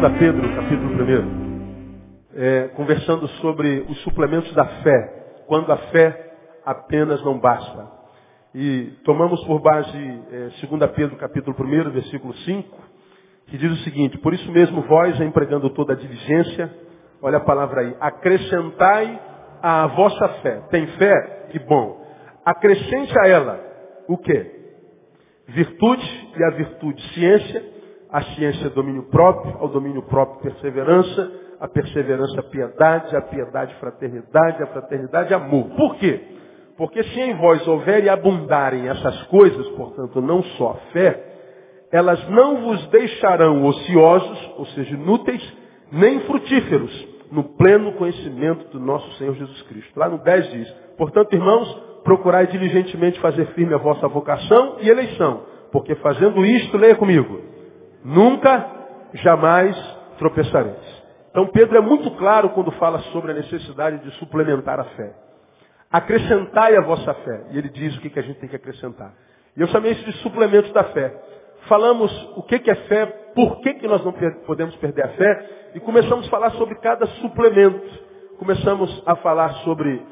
[0.00, 6.32] 2 Pedro, capítulo 1, é, conversando sobre os suplementos da fé, quando a fé
[6.64, 7.86] apenas não basta.
[8.54, 9.94] E tomamos por base
[10.32, 12.78] é, 2 Pedro, capítulo 1, versículo 5,
[13.48, 16.74] que diz o seguinte, por isso mesmo vós, empregando toda a diligência,
[17.20, 19.20] olha a palavra aí, acrescentai
[19.60, 20.62] a vossa fé.
[20.70, 21.48] Tem fé?
[21.50, 22.02] Que bom.
[22.42, 23.60] Acrescente a ela
[24.08, 24.50] o quê?
[25.46, 27.79] Virtude e a virtude ciência,
[28.12, 34.62] a ciência é domínio próprio, ao domínio próprio perseverança, a perseverança piedade, a piedade fraternidade,
[34.62, 35.68] a fraternidade amor.
[35.76, 36.20] Por quê?
[36.76, 41.26] Porque se em vós houver e abundarem essas coisas, portanto não só a fé,
[41.92, 45.42] elas não vos deixarão ociosos, ou seja, inúteis,
[45.92, 49.98] nem frutíferos, no pleno conhecimento do nosso Senhor Jesus Cristo.
[49.98, 51.68] Lá no 10 diz, portanto, irmãos,
[52.02, 57.40] procurai diligentemente fazer firme a vossa vocação e eleição, porque fazendo isto, leia comigo,
[58.04, 58.66] nunca,
[59.14, 59.76] jamais
[60.18, 61.00] tropeçareis.
[61.30, 65.14] Então Pedro é muito claro quando fala sobre a necessidade de suplementar a fé.
[65.90, 67.46] Acrescentai a vossa fé.
[67.50, 69.12] E ele diz o que, a gente tem que acrescentar.
[69.56, 71.14] E eu chamei isso de suplementos da fé.
[71.68, 74.12] Falamos o que, é fé, por que nós não
[74.46, 78.10] podemos perder a fé, e começamos a falar sobre cada suplemento.
[78.38, 80.02] Começamos a falar sobre,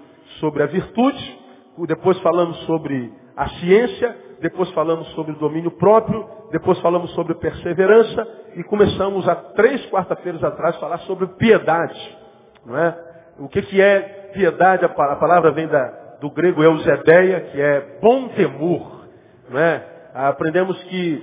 [0.41, 1.39] sobre a virtude,
[1.87, 8.27] depois falamos sobre a ciência, depois falamos sobre o domínio próprio, depois falamos sobre perseverança
[8.57, 12.19] e começamos há três quarta-feiras atrás a falar sobre piedade.
[12.65, 12.99] Não é?
[13.39, 14.85] O que, que é piedade?
[14.85, 19.07] A palavra vem da, do grego eusebeia, que é bom temor.
[19.49, 19.85] Não é?
[20.15, 21.23] Aprendemos que,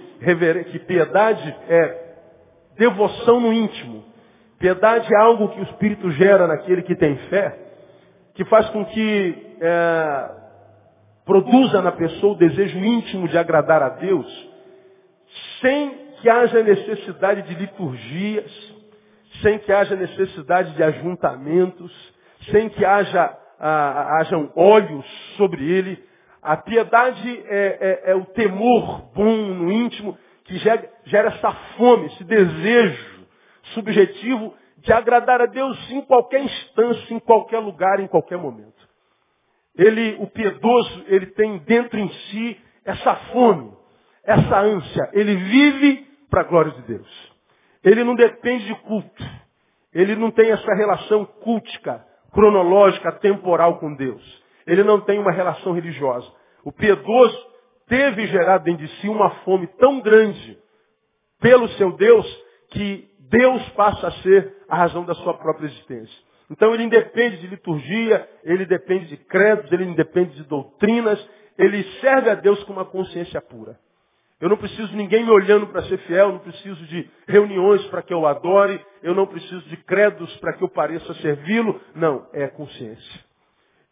[0.72, 2.06] que piedade é
[2.78, 4.04] devoção no íntimo.
[4.60, 7.58] Piedade é algo que o Espírito gera naquele que tem fé,
[8.34, 10.30] que faz com que é,
[11.26, 14.55] produza na pessoa o desejo íntimo de agradar a Deus,
[15.62, 18.52] sem que haja necessidade de liturgias,
[19.42, 21.92] sem que haja necessidade de ajuntamentos,
[22.52, 25.06] sem que haja, ah, hajam olhos
[25.38, 26.04] sobre ele.
[26.42, 32.08] A piedade é, é, é, o temor bom no íntimo que gera, gera essa fome,
[32.08, 33.26] esse desejo
[33.74, 38.76] subjetivo de agradar a Deus em qualquer instância, em qualquer lugar, em qualquer momento.
[39.76, 43.74] Ele, o piedoso, ele tem dentro em si essa fome,
[44.26, 45.10] essa ânsia.
[45.14, 47.34] Ele vive para a glória de Deus.
[47.84, 49.24] Ele não depende de culto.
[49.94, 54.44] Ele não tem essa relação cultica, cronológica, temporal com Deus.
[54.68, 56.30] Ele não tem uma relação religiosa.
[56.64, 57.38] O piedoso
[57.88, 60.58] teve gerado dentro de si uma fome tão grande
[61.40, 62.26] pelo seu Deus
[62.72, 66.26] que Deus passa a ser a razão da sua própria existência.
[66.50, 71.24] Então ele independe de liturgia, ele depende de credos, ele independe de doutrinas,
[71.58, 73.80] ele serve a Deus com uma consciência pura.
[74.40, 78.02] Eu não preciso de ninguém me olhando para ser fiel, não preciso de reuniões para
[78.02, 81.80] que eu adore, eu não preciso de credos para que eu pareça servi-lo.
[81.96, 83.26] Não, é consciência.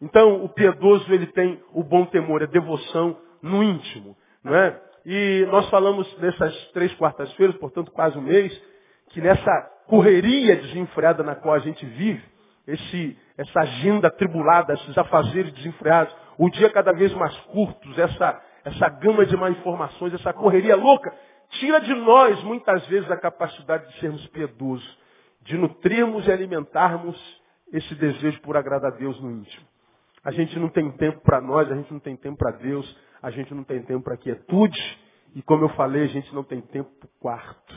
[0.00, 4.16] Então, o piedoso, ele tem o bom temor, a devoção no íntimo.
[4.42, 4.78] Não é?
[5.06, 8.52] E nós falamos nessas três quartas-feiras, portanto quase um mês,
[9.10, 12.22] que nessa correria desenfreada na qual a gente vive,
[12.66, 18.88] esse, essa agenda atribulada, esses afazeres desenfreados, o dia cada vez mais curtos, essa, essa
[18.88, 21.14] gama de má informações, essa correria louca,
[21.50, 24.98] tira de nós muitas vezes a capacidade de sermos piedosos,
[25.42, 27.42] de nutrirmos e alimentarmos
[27.72, 29.66] esse desejo por agradar a Deus no íntimo.
[30.24, 33.30] A gente não tem tempo para nós, a gente não tem tempo para Deus, a
[33.30, 34.98] gente não tem tempo para quietude,
[35.34, 37.74] e como eu falei, a gente não tem tempo para o quarto.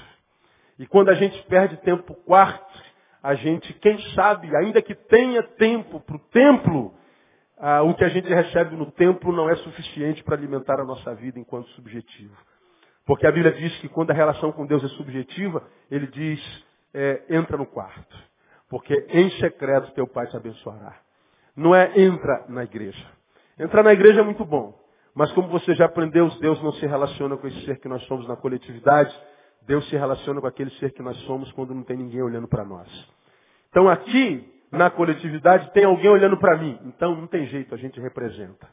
[0.80, 2.84] E quando a gente perde tempo para o quarto,
[3.22, 6.94] a gente, quem sabe, ainda que tenha tempo para o templo,
[7.78, 11.14] ah, o que a gente recebe no templo não é suficiente para alimentar a nossa
[11.16, 12.36] vida enquanto subjetivo.
[13.06, 17.24] Porque a Bíblia diz que quando a relação com Deus é subjetiva, ele diz, é,
[17.30, 18.18] entra no quarto.
[18.70, 20.96] Porque em secreto teu Pai te abençoará.
[21.56, 23.06] Não é entra na igreja.
[23.58, 24.78] Entrar na igreja é muito bom.
[25.16, 28.28] Mas como você já aprendeu, Deus não se relaciona com esse ser que nós somos
[28.28, 29.12] na coletividade,
[29.64, 32.64] Deus se relaciona com aquele ser que nós somos quando não tem ninguém olhando para
[32.64, 32.88] nós.
[33.70, 36.80] Então aqui, na coletividade, tem alguém olhando para mim.
[36.86, 38.68] Então não tem jeito, a gente representa.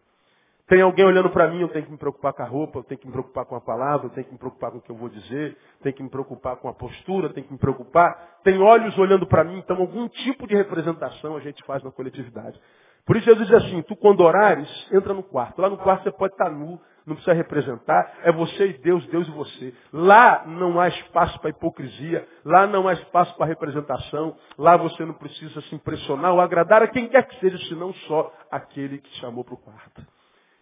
[0.66, 2.98] Tem alguém olhando para mim, eu tenho que me preocupar com a roupa, eu tenho
[2.98, 4.96] que me preocupar com a palavra, eu tenho que me preocupar com o que eu
[4.96, 8.38] vou dizer, tenho que me preocupar com a postura, tenho que me preocupar.
[8.42, 12.58] Tem olhos olhando para mim, então algum tipo de representação a gente faz na coletividade.
[13.04, 15.60] Por isso Jesus diz assim, tu quando orares, entra no quarto.
[15.60, 19.28] Lá no quarto você pode estar nu, não precisa representar, é você e Deus, Deus
[19.28, 19.74] e você.
[19.92, 25.14] Lá não há espaço para hipocrisia, lá não há espaço para representação, lá você não
[25.14, 29.44] precisa se impressionar ou agradar a quem quer que seja, senão só aquele que chamou
[29.44, 30.06] para o quarto.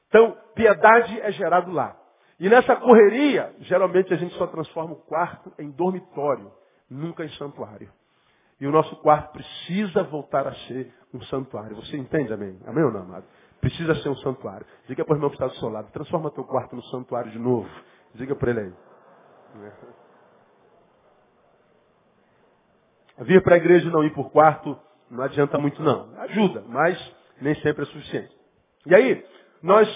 [0.09, 1.97] Então, piedade é gerado lá.
[2.39, 6.51] E nessa correria, geralmente a gente só transforma o quarto em dormitório.
[6.91, 7.91] nunca em santuário.
[8.61, 11.75] E o nosso quarto precisa voltar a ser um santuário.
[11.77, 12.59] Você entende, amém?
[12.67, 13.25] Amém ou não, amado?
[13.63, 14.67] Precisa ser um santuário.
[14.89, 17.39] Diga para o irmão que está do seu lado, transforma teu quarto no santuário de
[17.39, 17.71] novo.
[18.15, 18.75] Diga para ele aí.
[23.25, 24.77] Vir para a igreja e não ir por quarto
[25.09, 26.09] não adianta muito não.
[26.19, 26.99] Ajuda, mas
[27.41, 28.35] nem sempre é suficiente.
[28.87, 29.25] E aí,
[29.63, 29.89] nós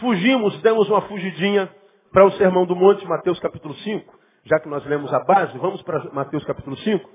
[0.00, 1.68] fugimos, demos uma fugidinha
[2.12, 5.82] para o Sermão do Monte, Mateus capítulo 5, já que nós lemos a base, vamos
[5.82, 7.10] para Mateus capítulo 5.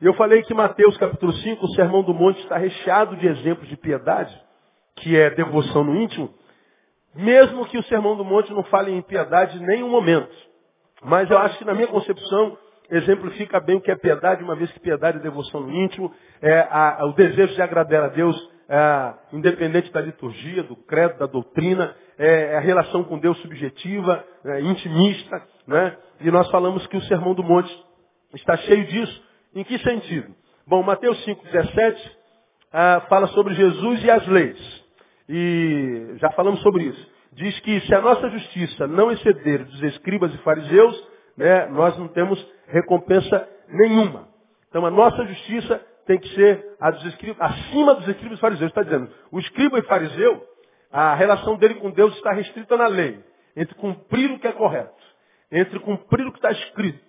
[0.00, 3.68] E eu falei que Mateus capítulo 5, o Sermão do Monte, está recheado de exemplos
[3.68, 4.34] de piedade,
[5.00, 6.32] que é devoção no íntimo,
[7.14, 10.34] mesmo que o Sermão do Monte não fale em piedade em nenhum momento.
[11.02, 12.56] Mas eu acho que na minha concepção,
[12.90, 16.12] exemplifica bem o que é piedade, uma vez que piedade é devoção no íntimo,
[16.42, 18.36] é a, o desejo de agradar a Deus,
[18.68, 24.24] é, independente da liturgia, do credo, da doutrina, é, é a relação com Deus subjetiva,
[24.44, 25.96] é, intimista, né?
[26.20, 27.74] E nós falamos que o Sermão do Monte
[28.34, 29.22] está cheio disso.
[29.54, 30.34] Em que sentido?
[30.66, 32.20] Bom, Mateus 5,17
[32.72, 34.79] ah, fala sobre Jesus e as leis.
[35.32, 37.12] E já falamos sobre isso.
[37.34, 42.08] Diz que se a nossa justiça não exceder dos escribas e fariseus, né, nós não
[42.08, 44.28] temos recompensa nenhuma.
[44.68, 48.70] Então a nossa justiça tem que ser dos escribas, acima dos escribas e fariseus.
[48.70, 50.44] Está dizendo, o escriba e fariseu,
[50.90, 53.24] a relação dele com Deus está restrita na lei.
[53.54, 54.92] Entre cumprir o que é correto,
[55.52, 57.08] entre cumprir o que está escrito.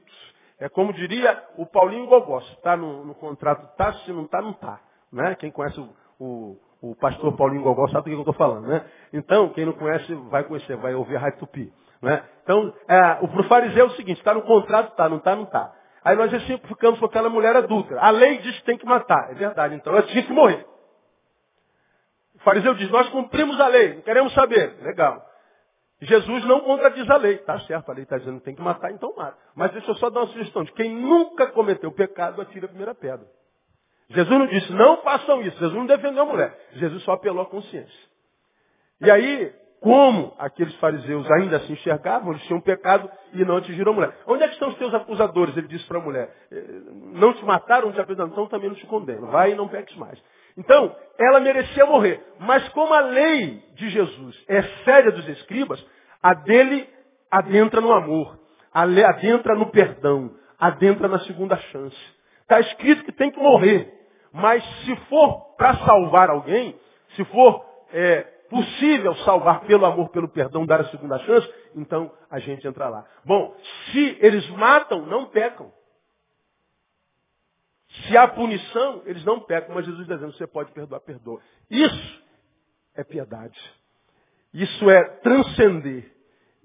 [0.59, 4.43] É como diria o Paulinho Gogó, se está no, no, contrato, está, se não está,
[4.43, 4.79] não está.
[5.11, 5.33] Né?
[5.33, 5.89] Quem conhece o,
[6.19, 8.67] o, o pastor Paulinho Gogó sabe do que eu estou falando.
[8.67, 8.83] Né?
[9.13, 11.71] Então, quem não conhece, vai conhecer, vai ouvir a Rádio Tupi.
[12.01, 12.23] Né?
[12.43, 15.71] Então, é, o fariseu é o seguinte, está no contrato, está, não está, não está.
[16.03, 16.31] Aí nós
[16.67, 17.95] ficamos com aquela mulher adulta.
[17.99, 19.29] A lei diz que tem que matar.
[19.31, 20.65] É verdade, então ela tinha que morrer.
[22.35, 24.77] O fariseu diz, nós cumprimos a lei, não queremos saber.
[24.81, 25.23] Legal.
[26.01, 27.37] Jesus não contradiz a lei.
[27.37, 29.37] Tá certo, a lei está dizendo que tem que matar, então mata.
[29.55, 30.63] Mas deixa eu só dar uma sugestão.
[30.63, 33.27] De quem nunca cometeu pecado, atira a primeira pedra.
[34.13, 35.57] Jesus não disse, não façam isso.
[35.57, 36.57] Jesus não defendeu a mulher.
[36.73, 38.11] Jesus só apelou à consciência.
[38.99, 43.95] E aí, como aqueles fariseus ainda se enxergavam, eles tinham pecado e não atingiram a
[43.95, 44.17] mulher.
[44.27, 45.57] Onde é que estão os teus acusadores?
[45.57, 46.29] Ele disse para a mulher.
[46.51, 46.63] Eh,
[47.13, 49.27] não te mataram, te apresentam, então também não te condeno.
[49.27, 50.21] Vai e não peques mais.
[50.55, 52.23] Então, ela merecia morrer.
[52.39, 55.83] Mas como a lei de Jesus é séria dos escribas,
[56.21, 56.87] a dele
[57.31, 58.37] adentra no amor,
[58.73, 61.97] adentra no perdão, adentra na segunda chance.
[62.41, 64.00] Está escrito que tem que morrer.
[64.31, 66.79] Mas se for para salvar alguém,
[67.15, 72.39] se for é, possível salvar pelo amor, pelo perdão, dar a segunda chance, então a
[72.39, 73.05] gente entra lá.
[73.25, 73.55] Bom,
[73.91, 75.71] se eles matam, não pecam.
[78.07, 81.41] Se há punição, eles não pecam, mas Jesus está dizendo, você pode perdoar, perdoa.
[81.69, 82.23] Isso
[82.95, 83.59] é piedade.
[84.53, 86.11] Isso é transcender.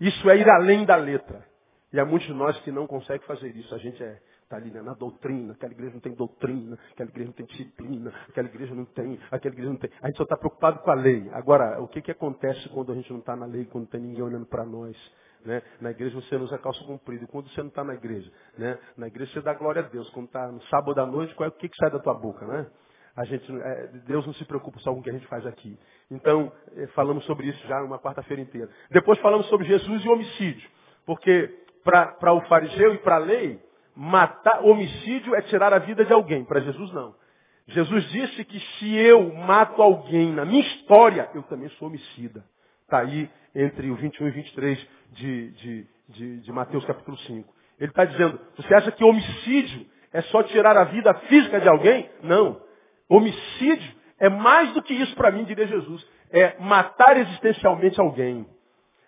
[0.01, 1.45] Isso é ir além da letra.
[1.93, 3.75] E há muitos de nós que não conseguem fazer isso.
[3.75, 7.27] A gente é Está ali né, na doutrina, aquela igreja não tem doutrina, aquela igreja
[7.27, 9.91] não tem disciplina, aquela igreja não tem, aquela igreja não tem.
[10.01, 11.29] A gente só está preocupado com a lei.
[11.33, 14.01] Agora, o que, que acontece quando a gente não está na lei, quando não tem
[14.01, 14.97] ninguém olhando para nós?
[15.45, 15.61] Né?
[15.81, 17.27] Na igreja você usa calça comprida.
[17.27, 18.79] Quando você não está na igreja, né?
[18.97, 20.09] na igreja você dá glória a Deus.
[20.11, 22.47] Quando está no sábado à noite, qual é, o que, que sai da tua boca?
[22.47, 22.71] Né?
[23.17, 25.77] A gente, é, Deus não se preocupa só com o que a gente faz aqui.
[26.09, 28.71] Então, é, falamos sobre isso já uma quarta-feira inteira.
[28.93, 30.71] Depois falamos sobre Jesus e homicídio.
[31.05, 33.66] Porque para o fariseu e para a lei,
[33.97, 36.45] matar, homicídio é tirar a vida de alguém.
[36.45, 37.15] Para Jesus não.
[37.69, 42.45] Jesus disse que se eu mato alguém na minha história, eu também sou homicida.
[42.83, 47.55] Está aí entre o 21 e 23 de, de, de, de Mateus capítulo 5.
[47.81, 52.09] Ele está dizendo, você acha que homicídio é só tirar a vida física de alguém?
[52.23, 52.61] Não.
[53.09, 56.07] Homicídio é mais do que isso para mim, diria Jesus.
[56.31, 58.47] É matar existencialmente alguém.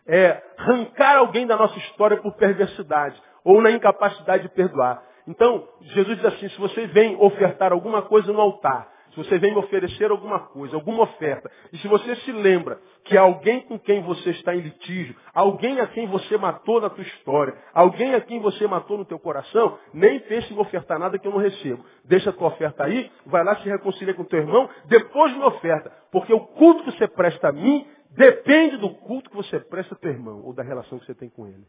[0.07, 5.03] É arrancar alguém da nossa história por perversidade ou na incapacidade de perdoar.
[5.27, 9.53] Então, Jesus diz assim, se você vem ofertar alguma coisa no altar, se você vem
[9.53, 14.03] me oferecer alguma coisa, alguma oferta, e se você se lembra que alguém com quem
[14.03, 18.41] você está em litígio, alguém a quem você matou na tua história, alguém a quem
[18.41, 21.85] você matou no teu coração, nem pense em ofertar nada que eu não recebo.
[22.05, 25.91] Deixa a tua oferta aí, vai lá se reconcilia com teu irmão, depois me oferta.
[26.13, 29.99] Porque o culto que você presta a mim depende do culto que você presta a
[29.99, 31.65] teu irmão, ou da relação que você tem com ele.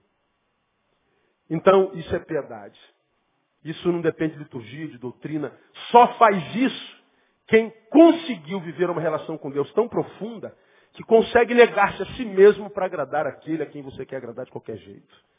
[1.50, 2.80] Então, isso é piedade.
[3.64, 5.52] Isso não depende de liturgia, de doutrina.
[5.92, 7.00] Só faz isso
[7.48, 10.56] quem conseguiu viver uma relação com Deus tão profunda
[10.94, 14.52] que consegue negar-se a si mesmo para agradar aquele a quem você quer agradar de
[14.52, 15.30] qualquer jeito.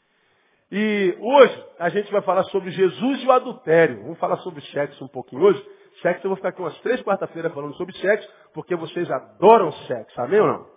[0.71, 4.01] E hoje a gente vai falar sobre Jesus e o adultério.
[4.03, 5.65] Vamos falar sobre sexo um pouquinho hoje.
[6.01, 10.21] Sexo, eu vou ficar aqui umas três quarta-feiras falando sobre sexo, porque vocês adoram sexo,
[10.21, 10.67] amém ou não?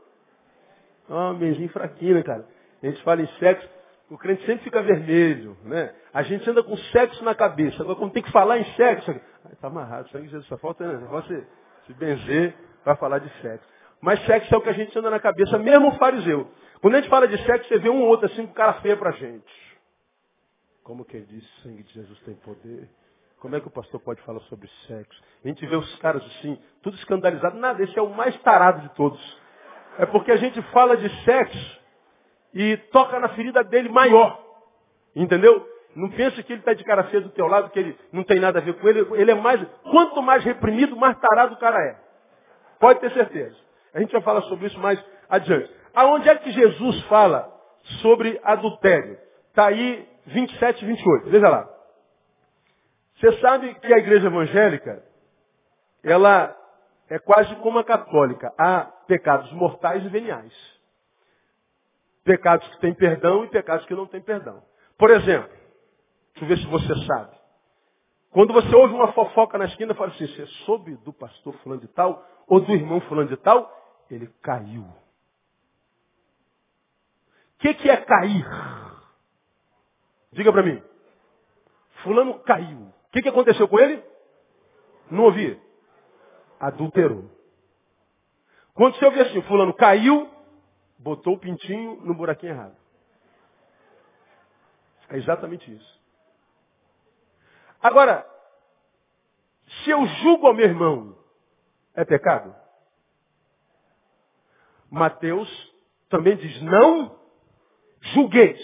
[1.09, 2.47] Ah, oh, fraquinho, né, cara?
[2.83, 3.69] A gente fala em sexo,
[4.11, 5.95] o crente sempre fica vermelho, né?
[6.13, 7.83] A gente anda com sexo na cabeça.
[7.83, 9.11] Agora, quando tem que falar em sexo,
[9.53, 11.07] está amarrado, sangue de Jesus, só falta né?
[11.09, 11.47] você
[11.87, 13.67] se benzer para falar de sexo.
[14.01, 16.51] Mas sexo é o que a gente anda na cabeça, mesmo o fariseu.
[16.83, 18.97] Quando a gente fala de sexo, você vê um ou outro assim com cara feia
[18.97, 19.79] pra gente.
[20.83, 22.89] Como que ele diz, sangue de Jesus tem poder?
[23.41, 25.23] Como é que o pastor pode falar sobre sexo?
[25.43, 27.59] A gente vê os caras assim, tudo escandalizado.
[27.59, 29.39] Nada, esse é o mais tarado de todos.
[29.99, 31.84] É porque a gente fala de sexo
[32.55, 34.41] e toca na ferida dele maior.
[35.15, 35.69] Entendeu?
[35.95, 38.41] Não pense que ele está de cara feia do teu lado, que ele não tem
[38.41, 39.01] nada a ver com ele.
[39.15, 41.97] Ele é mais, quanto mais reprimido, mais tarado o cara é.
[42.81, 43.57] Pode ter certeza.
[43.93, 45.71] A gente vai falar sobre isso mais adiante.
[45.95, 47.53] Aonde é que Jesus fala
[48.03, 49.19] sobre adultério?
[49.49, 51.31] Está aí 27 e 28.
[51.31, 51.69] Veja lá.
[53.17, 55.03] Você sabe que a igreja evangélica,
[56.03, 56.57] ela
[57.09, 58.53] é quase como a católica.
[58.59, 60.74] Há pecados mortais e veniais.
[62.25, 64.63] Pecados que têm perdão e pecados que não têm perdão.
[64.99, 65.51] Por exemplo,
[66.35, 67.37] deixa eu ver se você sabe.
[68.31, 71.89] Quando você ouve uma fofoca na esquina, fala assim, você soube do pastor fulano de
[71.89, 73.71] tal, ou do irmão fulano de tal?
[74.11, 74.83] Ele caiu.
[74.83, 75.05] O
[77.59, 78.45] que, que é cair?
[80.33, 80.83] Diga para mim.
[82.03, 82.81] Fulano caiu.
[82.81, 84.03] O que, que aconteceu com ele?
[85.11, 85.61] Não ouvi.
[86.59, 87.31] Adulterou.
[88.75, 90.29] Quando você ouvir assim, fulano caiu,
[91.05, 92.77] botou o pintinho no buraquinho errado.
[95.11, 96.03] É exatamente isso.
[97.83, 98.27] Agora,
[99.67, 101.19] se eu julgo ao meu irmão,
[101.95, 102.57] é pecado?
[104.91, 105.75] Mateus
[106.09, 107.21] também diz, não
[108.01, 108.59] julgueis.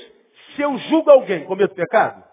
[0.55, 2.25] Se eu julgo alguém, cometo pecado?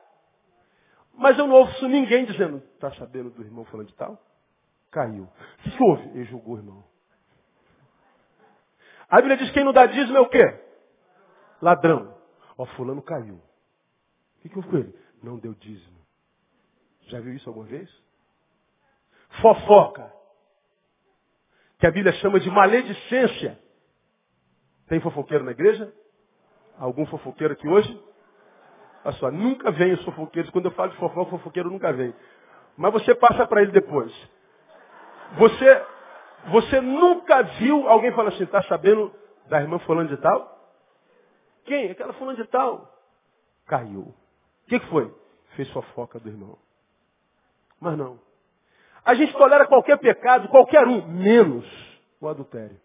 [1.13, 4.17] Mas eu não ouço ninguém dizendo, está sabendo do irmão falando de tal?
[4.89, 5.23] Caiu.
[5.23, 6.07] O que houve?
[6.09, 6.96] Ele julgou o irmão.
[9.09, 10.43] A Bíblia diz que quem não dá dízimo é o quê?
[11.61, 12.15] Ladrão.
[12.57, 13.35] Ó, fulano caiu.
[13.35, 14.95] O que, houve com ele?
[15.23, 15.97] Não deu dízimo.
[17.07, 17.89] Já viu isso alguma vez?
[19.41, 20.13] Fofoca.
[21.79, 23.59] Que a Bíblia chama de maledicência.
[24.87, 25.93] Tem fofoqueiro na igreja?
[26.77, 28.03] Algum fofoqueiro aqui hoje?
[29.03, 30.51] Olha só, nunca vem os fofoqueiros.
[30.51, 32.13] Quando eu falo de fofoca, fofoqueiro nunca vem.
[32.75, 34.13] Mas você passa para ele depois.
[35.37, 35.85] Você
[36.47, 39.13] você nunca viu alguém falar assim, está sabendo
[39.47, 40.57] da irmã fulano de tal?
[41.65, 41.91] Quem?
[41.91, 42.93] Aquela fulano de tal.
[43.65, 44.01] Caiu.
[44.01, 44.15] O
[44.67, 45.13] que, que foi?
[45.55, 46.57] Fez fofoca do irmão.
[47.79, 48.19] Mas não.
[49.03, 51.65] A gente tolera qualquer pecado, qualquer um, menos
[52.19, 52.79] o adultério.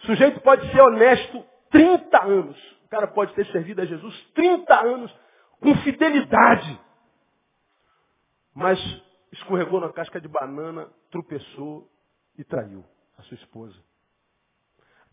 [0.00, 2.76] O sujeito pode ser honesto 30 anos.
[2.84, 5.14] O cara pode ter servido a Jesus 30 anos
[5.60, 6.80] com fidelidade.
[8.54, 8.78] Mas
[9.32, 11.90] escorregou na casca de banana, tropeçou
[12.38, 12.84] e traiu
[13.18, 13.76] a sua esposa.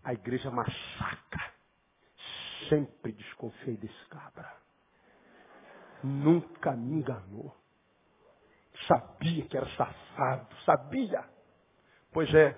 [0.03, 1.53] A igreja massacra.
[2.69, 4.51] Sempre desconfiei desse cabra.
[6.03, 7.55] Nunca me enganou.
[8.87, 11.23] Sabia que era safado, sabia.
[12.11, 12.57] Pois é,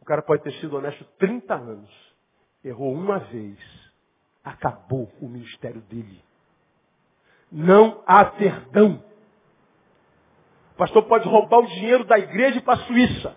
[0.00, 2.14] o cara pode ter sido honesto 30 anos.
[2.62, 3.58] Errou uma vez.
[4.42, 6.22] Acabou o ministério dele.
[7.50, 9.02] Não há perdão.
[10.74, 13.36] O pastor pode roubar o dinheiro da igreja para a Suíça.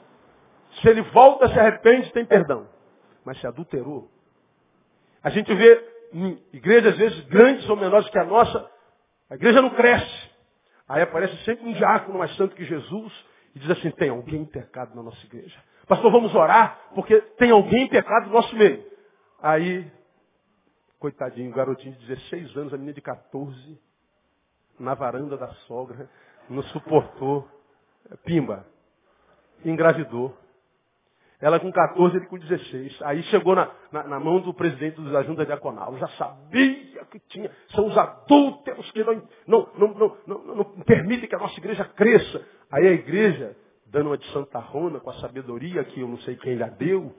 [0.82, 2.68] Se ele volta, se arrepende, tem perdão.
[3.24, 4.10] Mas se adulterou.
[5.24, 8.70] A gente vê em igrejas, às vezes, grandes ou menores que a nossa,
[9.30, 10.30] a igreja não cresce.
[10.88, 14.46] Aí aparece sempre um diácono mais santo que Jesus e diz assim, tem alguém em
[14.46, 15.58] pecado na nossa igreja.
[15.88, 18.86] Pastor, vamos orar, porque tem alguém em pecado no nosso meio.
[19.42, 19.92] Aí,
[21.00, 23.80] coitadinho, garotinho de 16 anos, a menina de 14,
[24.80, 26.10] na varanda da sogra,
[26.50, 27.48] não suportou.
[28.24, 28.66] Pimba.
[29.66, 30.36] Engravidou.
[31.40, 33.00] Ela com 14, ele com 16.
[33.04, 35.96] Aí chegou na, na, na mão do presidente da junta diaconal.
[35.98, 37.52] Já sabia que tinha.
[37.70, 42.44] São os adúlteros que não, não, não, não, não, permitem que a nossa igreja cresça.
[42.72, 46.36] Aí a igreja, dando uma de Santa Rona, com a sabedoria que eu não sei
[46.38, 47.14] quem lhe deu,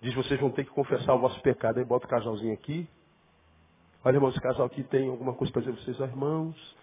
[0.00, 1.78] diz, vocês vão ter que confessar o vosso pecado.
[1.78, 2.88] Aí bota o casalzinho aqui.
[4.04, 6.76] Olha, irmãos, esse casal aqui tem alguma coisa para dizer vocês, irmãos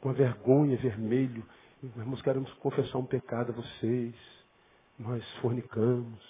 [0.00, 1.44] com a vergonha, vermelho.
[1.82, 4.14] Irmãos, queremos confessar um pecado a vocês.
[4.98, 6.22] Nós fornicamos.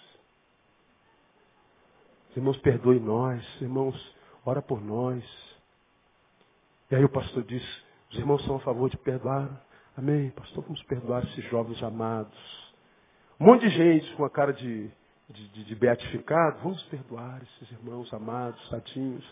[2.36, 3.44] Irmãos, perdoe nós.
[3.60, 5.22] Irmãos, ora por nós.
[6.90, 7.62] E aí o pastor diz,
[8.10, 9.64] os irmãos são a favor de perdoar.
[9.96, 10.30] Amém.
[10.30, 12.72] Pastor, vamos perdoar esses jovens amados.
[13.38, 14.90] Um monte de gente com a cara de,
[15.28, 16.60] de, de, de beatificado.
[16.62, 19.24] Vamos perdoar esses irmãos amados, sadinhos,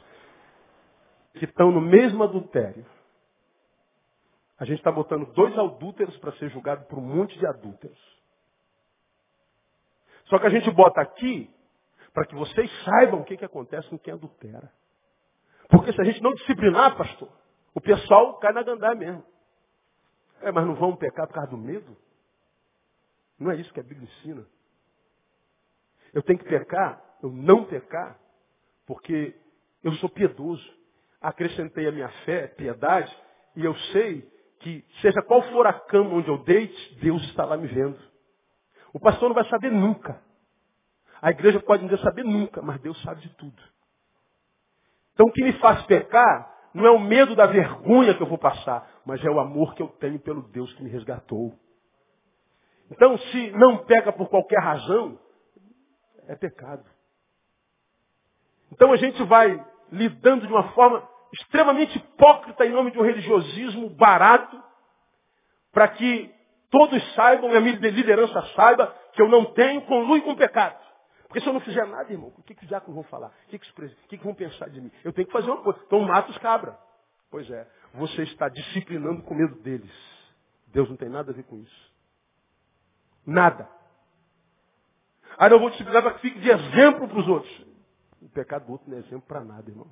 [1.34, 2.84] que estão no mesmo adultério.
[4.60, 7.98] A gente está botando dois adúlteros para ser julgado por um monte de adúlteros.
[10.26, 11.50] Só que a gente bota aqui
[12.12, 14.70] para que vocês saibam o que, que acontece com quem adultera.
[15.70, 17.30] Porque se a gente não disciplinar, pastor,
[17.74, 19.24] o pessoal cai na gandá mesmo.
[20.42, 21.96] É, mas não vão pecar por causa do medo?
[23.38, 24.46] Não é isso que a Bíblia ensina.
[26.12, 28.18] Eu tenho que pecar, eu não pecar,
[28.84, 29.34] porque
[29.82, 30.78] eu sou piedoso.
[31.18, 33.14] Acrescentei a minha fé, piedade,
[33.56, 34.29] e eu sei
[34.60, 37.98] que, seja qual for a cama onde eu deite, Deus está lá me vendo.
[38.92, 40.22] O pastor não vai saber nunca.
[41.20, 43.62] A igreja pode não saber nunca, mas Deus sabe de tudo.
[45.14, 48.38] Então o que me faz pecar não é o medo da vergonha que eu vou
[48.38, 51.52] passar, mas é o amor que eu tenho pelo Deus que me resgatou.
[52.90, 55.18] Então, se não pega por qualquer razão,
[56.26, 56.84] é pecado.
[58.72, 63.90] Então a gente vai lidando de uma forma extremamente hipócrita em nome de um religiosismo
[63.90, 64.62] barato,
[65.72, 66.32] para que
[66.70, 70.78] todos saibam, e a minha liderança saiba, que eu não tenho conluio com pecado.
[71.26, 73.28] Porque se eu não fizer nada, irmão, o que, que os diáconos vão falar?
[73.28, 74.90] O que, que, os, o que, que vão pensar de mim?
[75.04, 75.80] Eu tenho que fazer uma coisa.
[75.86, 76.76] Então mata os cabra.
[77.30, 79.92] Pois é, você está disciplinando com medo deles.
[80.66, 81.92] Deus não tem nada a ver com isso.
[83.24, 83.68] Nada.
[85.38, 87.66] Aí eu vou disciplinar para que fique de exemplo para os outros.
[88.20, 89.86] O pecado do outro não é exemplo para nada, irmão.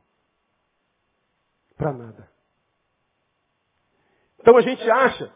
[1.79, 2.29] Para nada.
[4.41, 5.33] Então a gente acha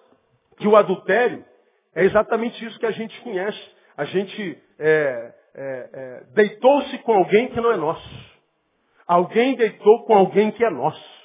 [0.59, 1.45] que o adultério
[1.95, 3.77] é exatamente isso que a gente conhece.
[3.97, 8.33] A gente é, é, é, deitou-se com alguém que não é nosso.
[9.07, 11.23] Alguém deitou com alguém que é nosso.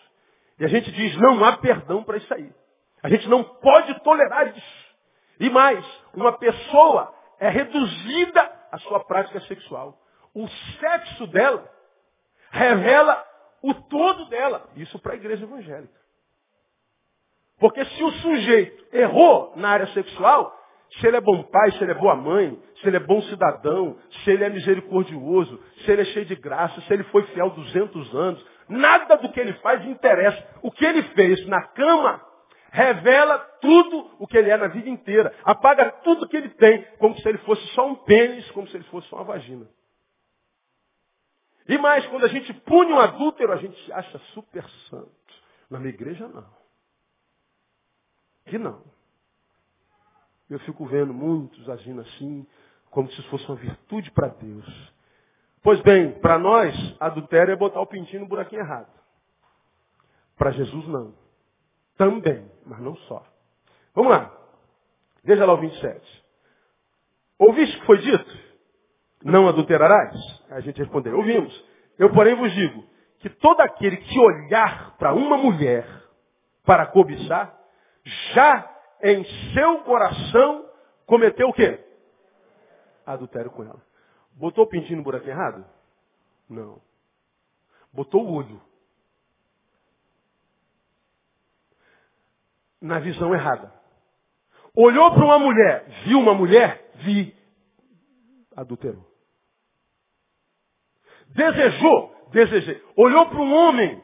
[0.59, 2.51] E a gente diz, não há perdão para isso aí.
[3.01, 4.87] A gente não pode tolerar isso.
[5.39, 9.97] E mais, uma pessoa é reduzida à sua prática sexual.
[10.33, 10.47] O
[10.79, 11.71] sexo dela
[12.51, 13.26] revela
[13.61, 14.69] o todo dela.
[14.75, 15.97] Isso para a igreja evangélica.
[17.59, 20.53] Porque se o sujeito errou na área sexual,
[20.99, 23.97] se ele é bom pai, se ele é boa mãe, se ele é bom cidadão,
[24.23, 28.15] se ele é misericordioso, se ele é cheio de graça, se ele foi fiel 200
[28.15, 30.41] anos, nada do que ele faz interessa.
[30.61, 32.21] O que ele fez na cama
[32.71, 35.33] revela tudo o que ele é na vida inteira.
[35.43, 38.83] Apaga tudo que ele tem, como se ele fosse só um pênis, como se ele
[38.85, 39.65] fosse só uma vagina.
[41.67, 45.11] E mais, quando a gente pune um adúltero, a gente acha super santo.
[45.69, 46.47] Na minha igreja, não.
[48.45, 48.81] Que não.
[50.49, 52.47] Eu fico vendo muitos agindo assim,
[52.89, 54.93] como se fosse uma virtude para Deus.
[55.61, 58.91] Pois bem, para nós, adultério é botar o pintinho no buraquinho errado.
[60.37, 61.13] Para Jesus, não.
[61.97, 63.25] Também, mas não só.
[63.93, 64.31] Vamos lá.
[65.23, 66.25] Veja lá o 27.
[67.37, 68.47] Ouviste o que foi dito?
[69.23, 70.15] Não adulterarás?
[70.49, 71.65] A gente respondeu, ouvimos.
[71.97, 72.83] Eu, porém, vos digo
[73.19, 75.85] que todo aquele que olhar para uma mulher
[76.63, 77.57] para cobiçar,
[78.33, 80.69] já em seu coração
[81.05, 81.83] cometeu o quê?
[83.05, 83.81] Adultério com ela.
[84.33, 85.65] Botou o pintinho no buraco errado?
[86.49, 86.81] Não.
[87.91, 88.61] Botou o olho.
[92.81, 93.73] Na visão errada.
[94.75, 97.35] Olhou para uma mulher, viu uma mulher, vi.
[98.55, 99.06] Adulterou.
[101.37, 102.83] Desejou, desejei.
[102.95, 104.03] Olhou para um homem,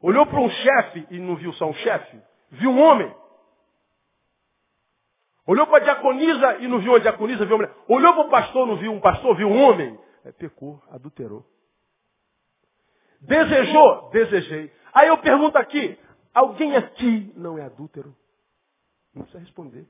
[0.00, 3.14] olhou para um chefe e não viu só um chefe, viu um homem.
[5.46, 7.84] Olhou para a diaconisa e não viu uma diaconisa, viu uma mulher.
[7.86, 9.96] Olhou para o pastor, não viu um pastor, viu um homem.
[10.24, 11.46] É, pecou, adulterou.
[13.20, 14.10] Desejou?
[14.10, 14.72] Desejei.
[14.92, 15.96] Aí eu pergunto aqui,
[16.34, 18.14] alguém aqui não é adúltero?
[19.14, 19.86] Não precisa responder.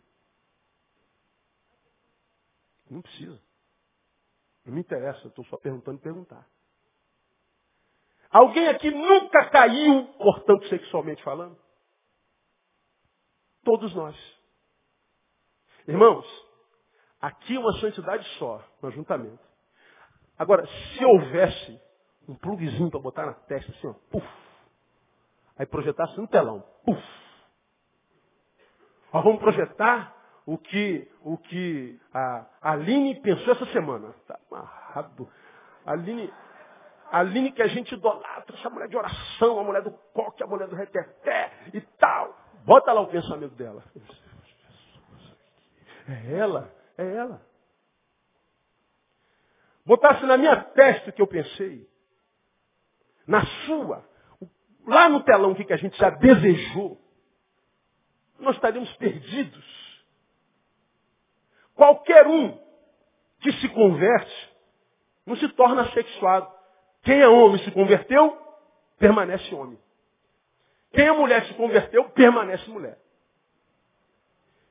[2.90, 3.40] Não precisa.
[4.66, 6.46] Não me interessa, estou só perguntando e perguntar.
[8.32, 11.56] Alguém aqui nunca caiu, portanto, sexualmente falando?
[13.62, 14.16] Todos nós.
[15.86, 16.26] Irmãos,
[17.20, 19.42] aqui é uma santidade só, um ajuntamento.
[20.38, 21.80] Agora, se houvesse
[22.26, 24.26] um pluguezinho para botar na testa, assim, ó, puf,
[25.58, 27.02] aí projetasse um telão, puf.
[29.12, 30.16] Nós vamos projetar
[30.46, 34.14] o que, o que a Aline pensou essa semana.
[34.22, 35.28] Está amarrado.
[35.84, 36.32] Aline,
[37.12, 40.46] a Aline que a gente idolatra, essa mulher de oração, a mulher do coque, a
[40.46, 42.34] mulher do reteté e tal.
[42.64, 43.84] Bota lá o pensamento dela.
[46.08, 47.46] É ela, é ela.
[49.84, 51.86] Botasse na minha testa o que eu pensei.
[53.26, 54.08] Na sua.
[54.86, 56.98] Lá no telão o que a gente já desejou.
[58.38, 60.02] Nós estaríamos perdidos.
[61.74, 62.58] Qualquer um
[63.40, 64.56] que se converte
[65.26, 66.61] não se torna sexuado.
[67.02, 68.38] Quem é homem se converteu,
[68.98, 69.78] permanece homem.
[70.92, 72.98] Quem é mulher se converteu, permanece mulher.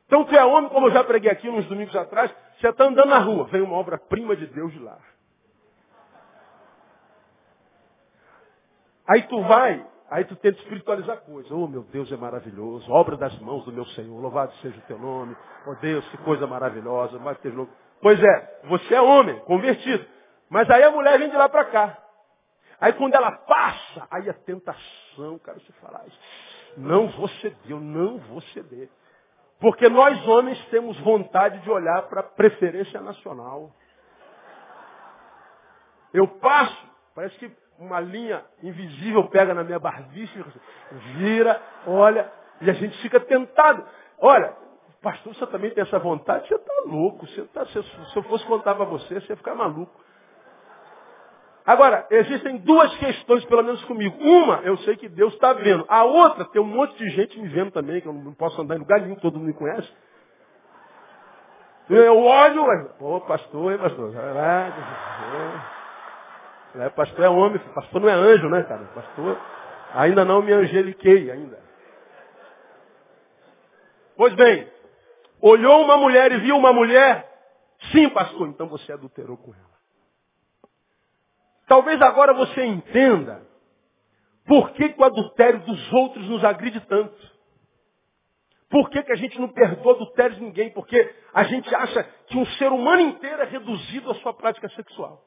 [0.05, 3.09] Então tu é homem, como eu já preguei aqui uns domingos atrás, você está andando
[3.09, 4.97] na rua, vem uma obra-prima de Deus de lá.
[9.07, 11.53] Aí tu vai, aí tu tenta espiritualizar a coisa.
[11.53, 12.89] Oh, meu Deus, é maravilhoso.
[12.91, 14.17] Obra das mãos do meu Senhor.
[14.21, 15.35] Louvado seja o teu nome.
[15.65, 17.19] Oh Deus, que coisa maravilhosa.
[17.41, 17.69] Ter nome.
[18.01, 20.05] Pois é, você é homem, convertido.
[20.49, 21.97] Mas aí a mulher vem de lá para cá.
[22.81, 26.03] Aí quando ela passa, aí a tentação, cara, você fala,
[26.75, 28.89] não vou ceder, eu não vou ceder.
[29.59, 33.71] Porque nós homens temos vontade de olhar para a preferência nacional.
[36.11, 40.43] Eu passo, parece que uma linha invisível pega na minha barbicha,
[41.15, 43.85] vira, olha, e a gente fica tentado.
[44.17, 44.55] Olha,
[45.03, 46.47] pastor, você também tem essa vontade?
[46.47, 47.27] Você está louco.
[47.27, 49.93] Você tá, se eu fosse contar para você, você ia ficar maluco.
[51.65, 54.17] Agora, existem duas questões, pelo menos comigo.
[54.19, 55.85] Uma, eu sei que Deus está vendo.
[55.87, 58.75] A outra, tem um monte de gente me vendo também, que eu não posso andar
[58.75, 59.89] em lugar nenhum, todo mundo me conhece.
[61.89, 64.13] Eu olho, pô, pastor, hein, pastor?
[66.79, 68.83] É, pastor é homem, pastor não é anjo, né, cara?
[68.95, 69.37] Pastor,
[69.93, 71.59] ainda não me angeliquei, ainda.
[74.15, 74.67] Pois bem,
[75.41, 77.29] olhou uma mulher e viu uma mulher?
[77.91, 79.70] Sim, pastor, então você adulterou com ela.
[81.71, 83.47] Talvez agora você entenda
[84.45, 87.15] por que, que o adultério dos outros nos agride tanto.
[88.69, 90.69] Por que, que a gente não perdoa adultério de ninguém?
[90.71, 95.23] Porque a gente acha que um ser humano inteiro é reduzido à sua prática sexual.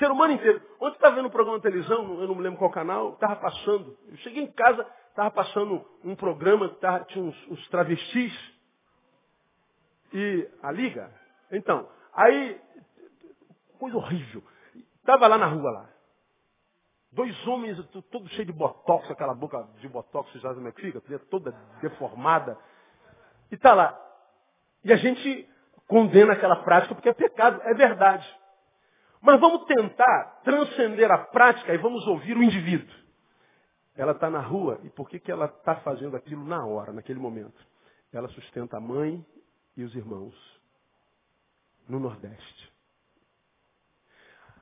[0.00, 0.60] Ser humano inteiro.
[0.80, 3.96] Ontem estava vendo um programa de televisão, eu não me lembro qual canal, estava passando.
[4.08, 8.36] Eu cheguei em casa, estava passando um programa, tava, tinha uns, uns travestis.
[10.12, 11.08] E a liga.
[11.52, 12.60] Então, aí,
[13.78, 14.42] coisa horrível.
[15.08, 15.88] Estava lá na rua lá.
[17.10, 20.82] Dois homens, todo cheio de botox, aquela boca de botox, já sabe como é que
[20.82, 21.18] fica?
[21.30, 22.58] Toda deformada.
[23.50, 23.98] E está lá.
[24.84, 25.48] E a gente
[25.86, 28.28] condena aquela prática porque é pecado, é verdade.
[29.22, 32.94] Mas vamos tentar transcender a prática e vamos ouvir o indivíduo.
[33.96, 37.18] Ela está na rua e por que, que ela está fazendo aquilo na hora, naquele
[37.18, 37.66] momento?
[38.12, 39.24] Ela sustenta a mãe
[39.74, 40.34] e os irmãos
[41.88, 42.77] no Nordeste.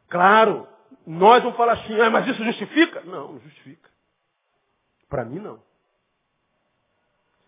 [0.08, 0.68] Claro,
[1.06, 3.00] nós vamos falar assim, ah, mas isso justifica?
[3.02, 3.90] Não, não justifica.
[5.08, 5.62] Para mim, não.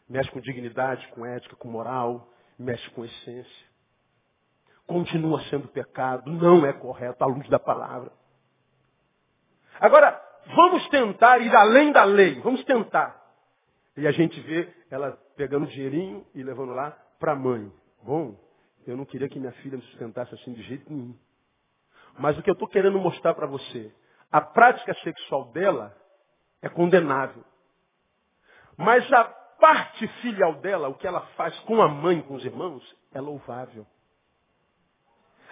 [0.09, 3.69] Mexe com dignidade, com ética, com moral, mexe com essência.
[4.87, 8.11] Continua sendo pecado, não é correto à luz da palavra.
[9.79, 13.23] Agora, vamos tentar ir além da lei, vamos tentar.
[13.97, 17.71] E a gente vê ela pegando dinheirinho e levando lá para a mãe.
[18.03, 18.35] Bom,
[18.87, 21.15] eu não queria que minha filha me sustentasse assim de jeito nenhum.
[22.19, 23.95] Mas o que eu estou querendo mostrar para você,
[24.31, 25.97] a prática sexual dela
[26.61, 27.45] é condenável.
[28.77, 32.83] Mas a parte filial dela, o que ela faz com a mãe, com os irmãos,
[33.13, 33.87] é louvável.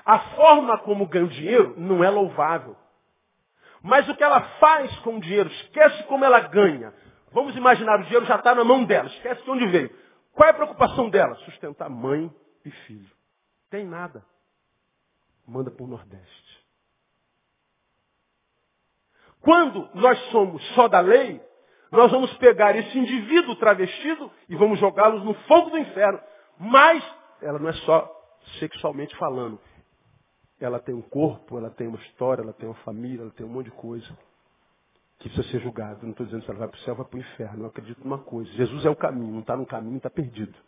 [0.05, 2.77] A forma como ganha o dinheiro não é louvável.
[3.83, 6.93] Mas o que ela faz com o dinheiro, esquece como ela ganha.
[7.33, 9.91] Vamos imaginar, o dinheiro já está na mão dela, esquece de onde veio.
[10.33, 11.35] Qual é a preocupação dela?
[11.37, 12.33] Sustentar mãe
[12.65, 13.11] e filho.
[13.71, 14.25] Tem nada.
[15.47, 16.46] Manda para o Nordeste.
[19.47, 21.41] Quando nós somos só da lei,
[21.93, 26.19] nós vamos pegar esse indivíduo travestido e vamos jogá-los no fogo do inferno.
[26.59, 27.05] Mas
[27.41, 28.11] ela não é só
[28.59, 29.61] sexualmente falando.
[30.59, 33.49] Ela tem um corpo, ela tem uma história, ela tem uma família, ela tem um
[33.49, 34.19] monte de coisa
[35.21, 36.03] que precisa ser julgado.
[36.03, 37.63] Não estou dizendo se ela vai para o céu ou vai para o inferno.
[37.63, 38.51] Eu acredito numa coisa.
[38.51, 40.59] Jesus é o caminho, não está no caminho, está perdido.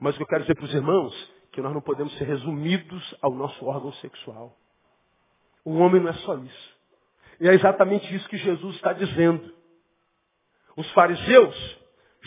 [0.00, 3.14] Mas o que eu quero dizer para os irmãos que nós não podemos ser resumidos
[3.22, 4.52] ao nosso órgão sexual.
[5.64, 6.77] O homem não é só isso.
[7.40, 9.54] E é exatamente isso que Jesus está dizendo.
[10.76, 11.78] Os fariseus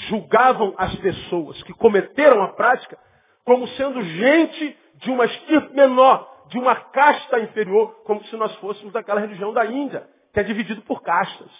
[0.08, 2.97] julgavam as pessoas que cometeram a prática
[3.43, 8.93] como sendo gente de uma estirpe menor, de uma casta inferior, como se nós fôssemos
[8.93, 11.52] daquela religião da Índia, que é dividido por castas.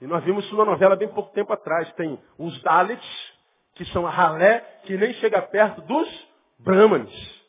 [0.00, 1.90] E nós vimos isso numa novela bem pouco tempo atrás.
[1.94, 3.32] Tem os Dalits,
[3.74, 7.44] que são a ralé, que nem chega perto dos Brahmanes.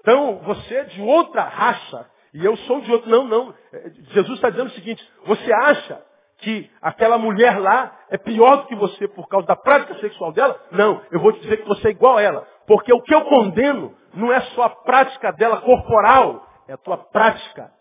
[0.00, 3.08] Então, você é de outra raça, e eu sou de outro.
[3.08, 3.54] Não, não.
[3.72, 6.02] É, Jesus está dizendo o seguinte, você acha
[6.38, 10.60] que aquela mulher lá é pior do que você por causa da prática sexual dela?
[10.70, 12.46] Não, eu vou te dizer que você é igual a ela.
[12.66, 16.96] Porque o que eu condeno não é só a prática dela corporal, é a tua
[16.96, 17.72] prática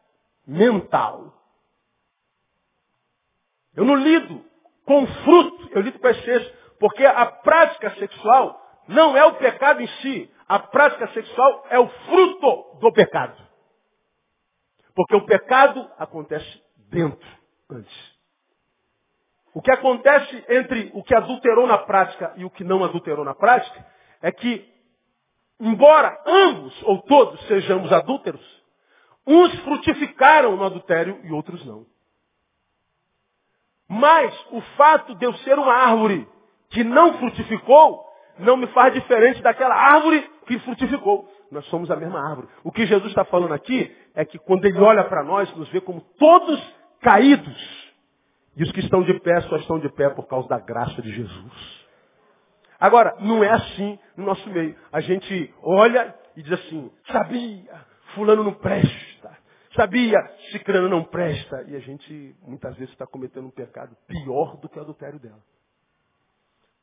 [0.47, 1.33] mental.
[3.75, 4.43] Eu não lido
[4.85, 6.57] com fruto, eu lido com a essência.
[6.79, 10.31] Porque a prática sexual não é o pecado em si.
[10.47, 13.46] A prática sexual é o fruto do pecado.
[14.97, 17.29] Porque o pecado acontece dentro,
[17.69, 18.17] antes.
[19.53, 23.33] O que acontece entre o que adulterou na prática e o que não adulterou na
[23.33, 23.85] prática
[24.21, 24.67] é que,
[25.59, 28.57] embora ambos ou todos sejamos adúlteros,
[29.27, 31.85] Uns frutificaram no adultério e outros não.
[33.89, 36.25] Mas o fato de eu ser uma árvore
[36.69, 38.05] que não frutificou,
[38.39, 41.29] não me faz diferente daquela árvore que frutificou.
[41.51, 42.47] Nós somos a mesma árvore.
[42.63, 45.79] O que Jesus está falando aqui é que quando ele olha para nós, nos vê
[45.79, 46.61] como todos
[47.01, 47.87] caídos.
[48.55, 51.11] E os que estão de pé só estão de pé por causa da graça de
[51.11, 51.87] Jesus.
[52.79, 54.75] Agora, não é assim no nosso meio.
[54.91, 59.37] A gente olha e diz assim, sabia, fulano não presta.
[59.75, 60.17] Sabia,
[60.51, 61.63] cicrano não presta.
[61.67, 65.41] E a gente muitas vezes está cometendo um pecado pior do que o adultério dela.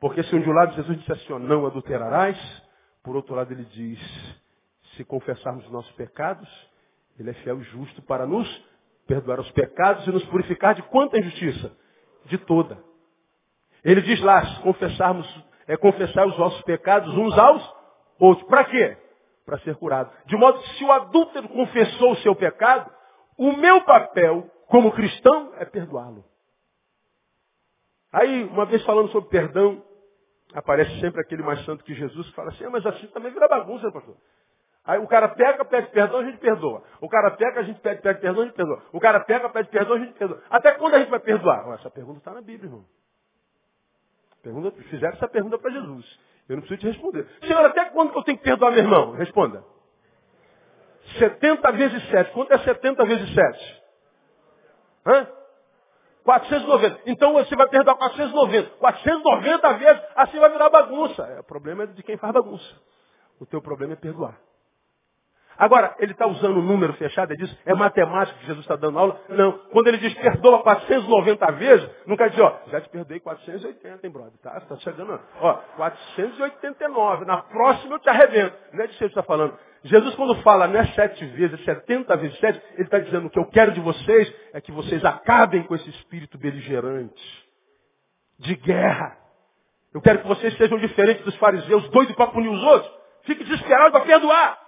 [0.01, 2.39] Porque se um de um lado Jesus disse assim, não adulterarás,
[3.03, 3.99] por outro lado ele diz,
[4.97, 6.49] se confessarmos os nossos pecados,
[7.19, 8.49] ele é fiel e justo para nos
[9.07, 11.77] perdoar os pecados e nos purificar de quanta injustiça?
[12.27, 12.79] De toda.
[13.85, 15.27] Ele diz lá, se confessarmos,
[15.67, 17.75] é confessar os nossos pecados uns aos
[18.19, 18.47] outros.
[18.49, 18.97] Para quê?
[19.45, 20.11] Para ser curado.
[20.27, 22.91] De modo que se o adúltero confessou o seu pecado,
[23.37, 26.25] o meu papel como cristão é perdoá-lo.
[28.11, 29.85] Aí, uma vez falando sobre perdão,
[30.55, 33.49] aparece sempre aquele mais santo que Jesus que fala assim, ah, mas assim também vira
[33.49, 34.17] bagunça, pastor.
[34.87, 36.83] Aí o cara peca, pede perdão, a gente perdoa.
[37.01, 38.83] O cara peca, a gente pede, pede perdão, a gente perdoa.
[38.93, 40.43] O cara peca, pede perdão, a gente perdoa.
[40.51, 41.67] Até quando a gente vai perdoar?
[41.75, 42.85] Essa pergunta está na Bíblia, irmão.
[44.43, 46.21] Pergunta, fizeram essa pergunta para Jesus.
[46.49, 47.27] Eu não preciso te responder.
[47.41, 49.13] Senhor, até quando que eu tenho que perdoar meu irmão?
[49.13, 49.65] Responda.
[51.19, 52.33] 70 vezes 7.
[52.33, 53.83] Quanto é 70 vezes 7?
[55.07, 55.29] Hã?
[56.25, 57.01] 490.
[57.07, 58.71] Então você vai perdoar 490.
[58.77, 61.23] 490 vezes, assim vai virar bagunça.
[61.23, 62.83] É, o problema é de quem faz bagunça.
[63.41, 64.39] O teu problema é perdoar.
[65.57, 68.99] Agora, ele está usando um número fechado, ele diz, é matemática que Jesus está dando
[68.99, 69.21] aula.
[69.29, 69.53] Não.
[69.71, 74.13] Quando ele diz perdoa 490 vezes, não quer dizer, ó, já te perdoei 480, hein,
[74.13, 74.33] brother?
[74.43, 77.25] Tá, tá chegando, ó, 489.
[77.25, 78.57] Na próxima eu te arrebento.
[78.73, 79.57] Não é disso que ele está falando.
[79.85, 83.31] Jesus, quando fala, não é sete vezes, é 70 vezes sete, ele está dizendo, o
[83.31, 87.23] que eu quero de vocês é que vocês acabem com esse espírito beligerante,
[88.39, 89.19] de guerra.
[89.93, 92.93] Eu quero que vocês sejam diferentes dos fariseus, doidos para punir os outros.
[93.25, 94.64] Fique desesperado para perdoar.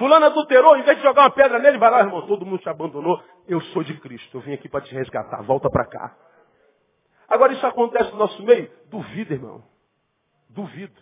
[0.00, 2.68] Fulano adulterou, em vez de jogar uma pedra nele, vai lá, irmão, todo mundo te
[2.70, 3.22] abandonou.
[3.46, 6.16] Eu sou de Cristo, eu vim aqui para te resgatar, volta para cá.
[7.28, 8.70] Agora isso acontece no nosso meio?
[8.88, 9.62] Duvido, irmão.
[10.48, 10.98] Duvido.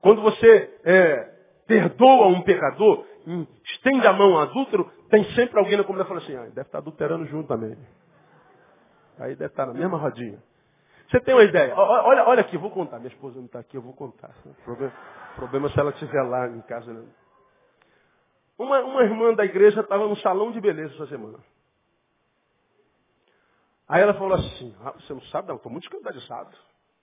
[0.00, 1.30] Quando você é,
[1.66, 3.04] perdoa um pecador,
[3.66, 6.68] estende a mão ao adúltero, tem sempre alguém na comunidade que fala assim, ah, deve
[6.68, 7.76] estar adulterando junto também.
[9.18, 10.42] Aí deve estar na mesma rodinha.
[11.10, 11.74] Você tem uma ideia?
[11.76, 12.96] Olha, olha aqui, vou contar.
[12.96, 14.30] Minha esposa não está aqui, eu vou contar.
[14.46, 14.92] O problema,
[15.36, 16.90] problema é se ela estiver lá em casa.
[16.90, 17.04] Né?
[18.62, 21.38] Uma, uma irmã da igreja estava no salão de beleza essa semana.
[23.88, 26.56] Aí ela falou assim, ah, você não sabe, não, estou muito escandalizado.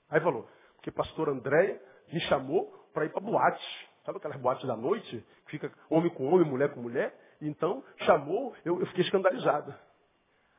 [0.09, 1.81] Aí falou, porque pastor Andréia
[2.13, 3.89] me chamou para ir para boate.
[4.05, 5.23] Sabe aquelas boates da noite?
[5.47, 7.13] Fica homem com homem, mulher com mulher?
[7.41, 9.77] Então, chamou, eu, eu fiquei escandalizada.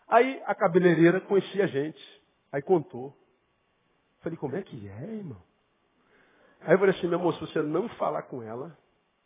[0.06, 2.22] Aí a cabeleireira conhecia a gente.
[2.52, 3.16] Aí contou.
[4.20, 5.42] Falei, como é que é, irmão?
[6.60, 8.76] Aí eu falei assim, meu amor, se você não falar com ela,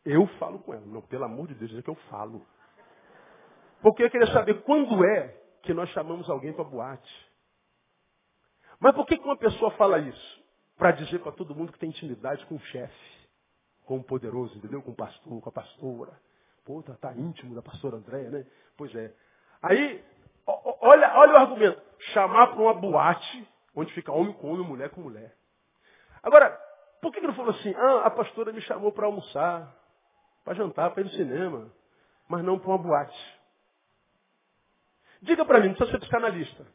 [0.04, 0.84] eu falo com ela.
[0.84, 2.46] Não, pelo amor de Deus, é que eu falo.
[3.80, 5.28] Porque eu queria saber quando é
[5.62, 7.32] que nós chamamos alguém para boate.
[8.78, 10.44] Mas por que, que uma pessoa fala isso?
[10.76, 13.28] Para dizer para todo mundo que tem intimidade com o chefe,
[13.86, 14.82] com o poderoso, entendeu?
[14.82, 16.12] Com o pastor, com a pastora.
[16.64, 18.46] Pô, tá, tá íntimo da pastora Andréia, né?
[18.76, 19.14] Pois é.
[19.62, 20.04] Aí,
[20.46, 21.80] olha, olha o argumento.
[22.12, 25.34] Chamar para uma boate, onde fica homem com homem, mulher com mulher.
[26.22, 26.50] Agora,
[27.00, 27.74] por que, que não falou assim?
[27.74, 29.83] Ah, a pastora me chamou para almoçar
[30.44, 31.72] para jantar, para ir no cinema,
[32.28, 33.40] mas não para uma boate.
[35.22, 36.66] Diga para mim, não precisa ser psicanalista.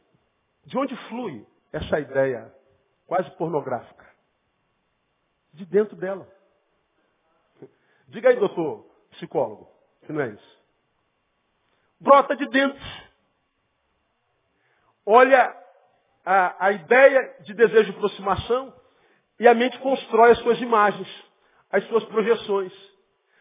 [0.64, 2.52] De onde flui essa ideia
[3.06, 4.06] quase pornográfica?
[5.52, 6.28] De dentro dela.
[8.08, 9.70] Diga aí, doutor psicólogo,
[10.04, 10.60] que não é isso.
[12.00, 12.80] Brota de dentro.
[15.06, 15.56] Olha
[16.24, 18.74] a, a ideia de desejo de aproximação
[19.38, 21.08] e a mente constrói as suas imagens,
[21.70, 22.89] as suas projeções.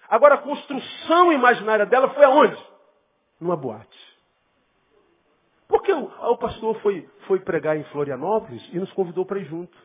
[0.09, 2.57] Agora, a construção imaginária dela foi aonde?
[3.39, 4.17] Numa boate.
[5.67, 9.77] Porque o, o pastor foi, foi pregar em Florianópolis e nos convidou para ir junto.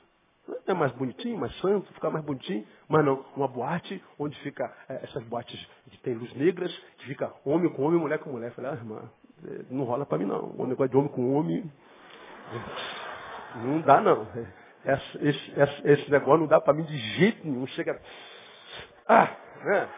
[0.66, 2.66] É mais bonitinho, mais santo, ficar mais bonitinho.
[2.88, 7.32] Mas não, uma boate onde fica é, essas boates que tem luz negras, que fica
[7.44, 8.48] homem com homem, mulher com mulher.
[8.48, 9.10] Eu falei, ah, irmã,
[9.46, 10.54] é, não rola para mim não.
[10.56, 11.70] O negócio de homem com homem,
[13.56, 14.26] não dá não.
[14.84, 17.66] Esse, esse, esse negócio não dá para mim de jeito nenhum.
[17.68, 18.00] Chega.
[19.06, 19.34] Ah,
[19.64, 19.88] né?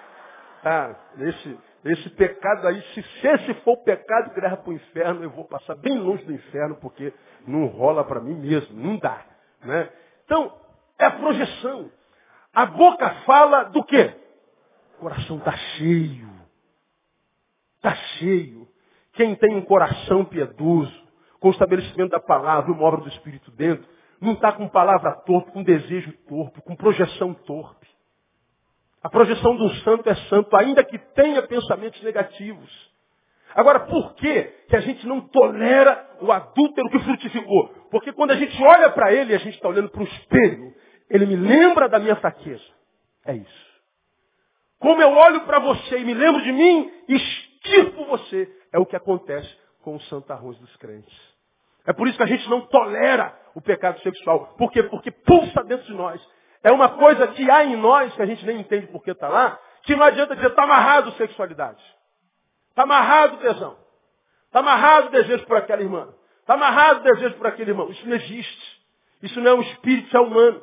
[0.68, 4.72] Ah, esse, esse pecado aí, se, se esse for o pecado que leva para o
[4.72, 7.14] inferno, eu vou passar bem longe do inferno, porque
[7.46, 9.24] não rola para mim mesmo, não dá.
[9.62, 9.88] Né?
[10.24, 10.52] Então,
[10.98, 11.88] é a projeção.
[12.52, 14.12] A boca fala do quê?
[14.96, 16.28] O coração está cheio.
[17.76, 18.66] está cheio,
[19.12, 21.06] quem tem um coração piedoso,
[21.38, 23.86] com o estabelecimento da palavra, uma obra do Espírito dentro,
[24.20, 27.85] não está com palavra torpe, com desejo torpe, com projeção torpe.
[29.02, 32.96] A projeção de um santo é santo, ainda que tenha pensamentos negativos.
[33.54, 37.68] Agora, por que, que a gente não tolera o adúltero que frutificou?
[37.90, 40.74] Porque quando a gente olha para ele, a gente está olhando para o espelho,
[41.08, 42.64] ele me lembra da minha fraqueza.
[43.24, 43.66] É isso.
[44.78, 48.48] Como eu olho para você e me lembro de mim, extirpo você.
[48.72, 49.48] É o que acontece
[49.82, 51.16] com o santo arroz dos crentes.
[51.86, 54.54] É por isso que a gente não tolera o pecado sexual.
[54.58, 54.82] Por quê?
[54.82, 56.20] Porque pulsa dentro de nós.
[56.66, 59.28] É uma coisa que há em nós, que a gente nem entende por que está
[59.28, 61.80] lá, que não adianta dizer, está amarrado sexualidade.
[62.70, 63.76] Está amarrado tesão.
[64.46, 66.12] Está amarrado desejo por aquela irmã.
[66.40, 67.88] Está amarrado desejo por aquele irmão.
[67.90, 68.82] Isso não existe.
[69.22, 70.60] Isso não é um espírito, isso é humano.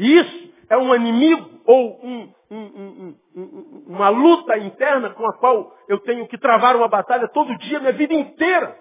[0.00, 5.72] E isso é um inimigo ou um, um, um, uma luta interna com a qual
[5.86, 8.76] eu tenho que travar uma batalha todo dia, minha vida inteira.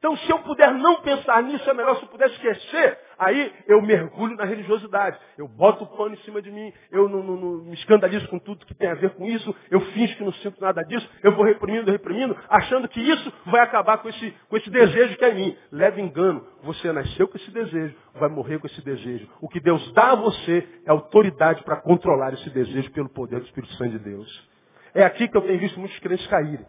[0.00, 2.98] Então, se eu puder não pensar nisso, é melhor se eu puder esquecer.
[3.18, 5.18] Aí eu mergulho na religiosidade.
[5.36, 8.38] Eu boto o pano em cima de mim, eu não, não, não, me escandalizo com
[8.38, 11.32] tudo que tem a ver com isso, eu finjo que não sinto nada disso, eu
[11.32, 15.32] vou reprimindo, reprimindo, achando que isso vai acabar com esse, com esse desejo que é
[15.32, 15.58] em mim.
[15.70, 16.46] Leve engano.
[16.62, 19.28] Você nasceu com esse desejo, vai morrer com esse desejo.
[19.38, 23.44] O que Deus dá a você é autoridade para controlar esse desejo pelo poder do
[23.44, 24.48] Espírito Santo de Deus.
[24.94, 26.64] É aqui que eu tenho visto muitos crentes caírem.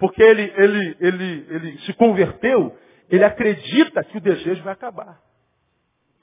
[0.00, 2.74] Porque ele, ele, ele, ele se converteu,
[3.10, 5.20] ele acredita que o desejo vai acabar.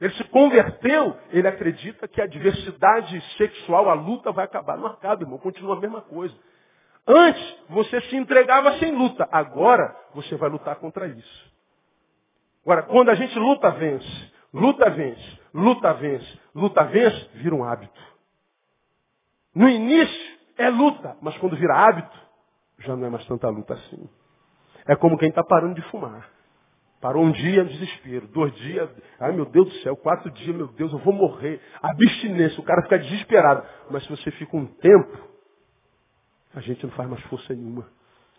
[0.02, 4.78] Ele se converteu, ele acredita que a diversidade sexual, a luta vai acabar.
[4.78, 6.36] Não acaba, irmão, continua a mesma coisa.
[7.08, 9.28] Antes, você se entregava sem luta.
[9.32, 11.54] Agora, você vai lutar contra isso.
[12.64, 14.32] Agora, quando a gente luta, vence.
[14.54, 15.40] Luta, vence.
[15.54, 16.40] Luta, vence.
[16.54, 18.02] Luta, vence, vira um hábito.
[19.54, 21.16] No início, é luta.
[21.22, 22.27] Mas quando vira hábito,
[22.80, 24.10] já não é mais tanta luta assim.
[24.88, 26.30] É como quem está parando de fumar.
[27.00, 28.28] Parou um dia, desespero.
[28.28, 29.96] Dois dias, ai meu Deus do céu.
[29.96, 31.62] Quatro dias, meu Deus, eu vou morrer.
[31.82, 33.64] Abstinência, o cara fica desesperado.
[33.90, 35.28] Mas se você fica um tempo,
[36.56, 37.88] a gente não faz mais força nenhuma.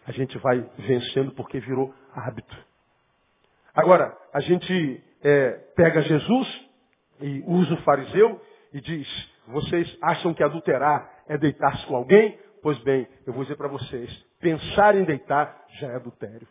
[0.07, 2.57] A gente vai vencendo porque virou hábito.
[3.75, 6.69] Agora, a gente é, pega Jesus
[7.21, 8.41] e usa o fariseu
[8.73, 9.07] e diz,
[9.47, 12.39] vocês acham que adulterar é deitar-se com alguém?
[12.63, 16.47] Pois bem, eu vou dizer para vocês, pensar em deitar já é adultério.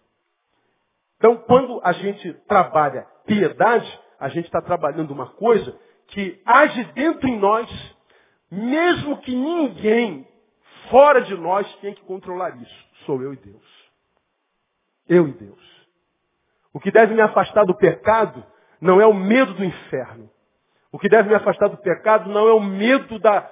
[1.17, 7.27] Então, quando a gente trabalha piedade, a gente está trabalhando uma coisa que age dentro
[7.27, 7.95] em nós,
[8.49, 10.27] mesmo que ninguém
[10.89, 12.87] fora de nós tenha que controlar isso.
[13.05, 13.91] Sou eu e Deus.
[15.09, 15.87] Eu e Deus.
[16.73, 18.45] O que deve me afastar do pecado
[18.79, 20.29] não é o medo do inferno.
[20.91, 23.49] O que deve me afastar do pecado não é o medo da,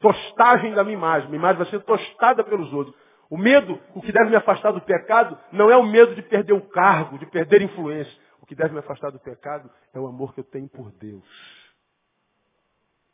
[0.00, 1.28] tostagem da minha imagem.
[1.28, 2.96] Minha imagem vai ser tostada pelos outros.
[3.30, 6.52] O medo, o que deve me afastar do pecado, não é o medo de perder
[6.52, 8.12] o cargo, de perder influência.
[8.42, 11.22] O que deve me afastar do pecado é o amor que eu tenho por Deus.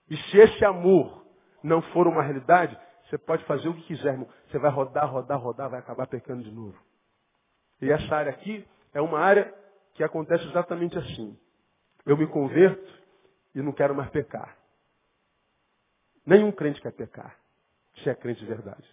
[0.08, 1.26] E se esse amor
[1.62, 4.28] não for uma realidade, você pode fazer o que quiser, irmão.
[4.48, 6.78] Você vai rodar, rodar, rodar, vai acabar pecando de novo.
[7.82, 9.52] E essa área aqui é uma área
[9.94, 11.36] que acontece exatamente assim.
[12.06, 13.04] Eu me converto
[13.54, 14.55] e não quero mais pecar.
[16.26, 17.36] Nenhum crente quer pecar,
[18.02, 18.84] se é crente de verdade.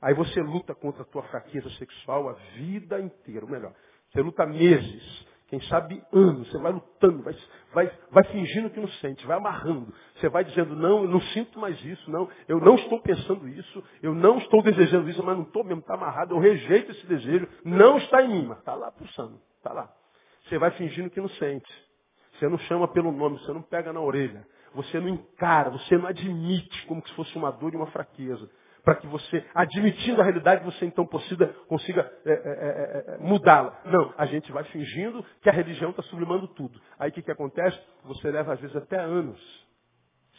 [0.00, 3.72] Aí você luta contra a tua fraqueza sexual a vida inteira, ou melhor,
[4.12, 7.34] você luta meses, quem sabe anos, você vai lutando, vai,
[7.72, 9.94] vai, vai fingindo que não sente, vai amarrando.
[10.16, 13.84] Você vai dizendo, não, eu não sinto mais isso, não, eu não estou pensando isso,
[14.02, 17.48] eu não estou desejando isso, mas não estou mesmo, está amarrado, eu rejeito esse desejo,
[17.64, 19.90] não está em mim, mas está lá pulsando, está lá.
[20.44, 21.84] Você vai fingindo que não sente.
[22.34, 26.06] Você não chama pelo nome, você não pega na orelha você não encara, você não
[26.06, 28.48] admite como se fosse uma dor e uma fraqueza.
[28.84, 33.80] Para que você, admitindo a realidade, você então consiga, consiga é, é, é, é, mudá-la.
[33.86, 36.78] Não, a gente vai fingindo que a religião está sublimando tudo.
[36.98, 37.78] Aí o que, que acontece?
[38.04, 39.40] Você leva às vezes até anos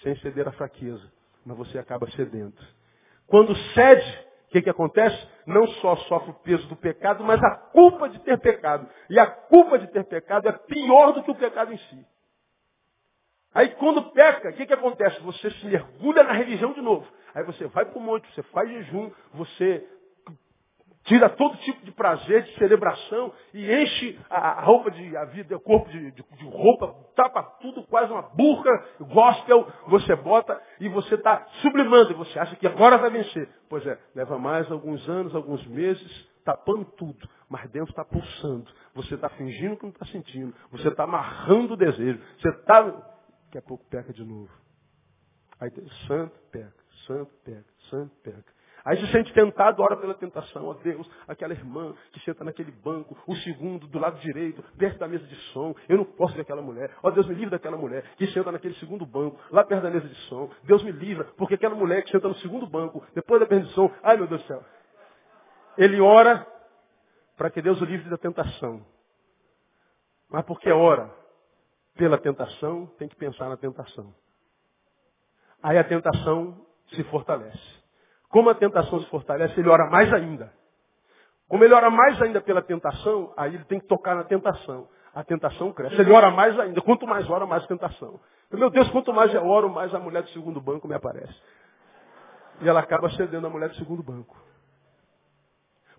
[0.04, 1.12] sem ceder à fraqueza,
[1.44, 2.54] mas você acaba cedendo.
[3.26, 5.28] Quando cede, o que, que acontece?
[5.48, 8.88] Não só sofre o peso do pecado, mas a culpa de ter pecado.
[9.10, 12.06] E a culpa de ter pecado é pior do que o pecado em si.
[13.56, 15.18] Aí quando peca, o que, que acontece?
[15.22, 17.08] Você se mergulha na religião de novo.
[17.34, 19.88] Aí você vai para o monte, você faz jejum, você
[21.06, 25.60] tira todo tipo de prazer, de celebração e enche a, roupa de a vida, o
[25.60, 31.16] corpo de, de, de, roupa, tapa tudo, quase uma burca, gospel, você bota e você
[31.16, 33.48] está sublimando, e você acha que agora vai vencer.
[33.70, 38.66] Pois é, leva mais alguns anos, alguns meses, tapando tudo, mas dentro está pulsando.
[38.96, 43.15] Você está fingindo que não está sentindo, você está amarrando o desejo, você está
[43.56, 44.52] daqui a pouco peca de novo.
[45.60, 45.72] Aí
[46.08, 46.74] santo peca,
[47.08, 48.56] santo peca, santo peca.
[48.84, 50.66] Aí se sente tentado, ora pela tentação.
[50.66, 55.08] Ó Deus, aquela irmã que senta naquele banco, o segundo do lado direito, perto da
[55.08, 55.74] mesa de som.
[55.90, 56.92] Eu não posso ver aquela mulher.
[57.02, 60.08] Ó Deus, me livre daquela mulher que senta naquele segundo banco, lá perto da mesa
[60.08, 60.52] de som.
[60.64, 63.74] Deus me livra, porque aquela mulher que senta no segundo banco, depois da mesa de
[63.74, 64.64] som, ai meu Deus do céu.
[65.78, 66.46] Ele ora
[67.38, 68.86] para que Deus o livre da tentação.
[70.30, 71.25] Mas porque ora
[71.96, 74.14] pela tentação, tem que pensar na tentação.
[75.64, 77.84] Aí a tentação se fortalece.
[78.30, 80.54] Como a tentação se fortalece, ele ora mais ainda.
[81.48, 84.88] Como ele ora mais ainda pela tentação, aí ele tem que tocar na tentação.
[85.14, 85.96] A tentação cresce.
[86.00, 86.82] Ele ora mais ainda.
[86.82, 88.20] Quanto mais ora, mais tentação.
[88.52, 91.34] Meu Deus, quanto mais eu oro, mais a mulher do segundo banco me aparece.
[92.62, 94.36] E ela acaba cedendo a mulher do segundo banco.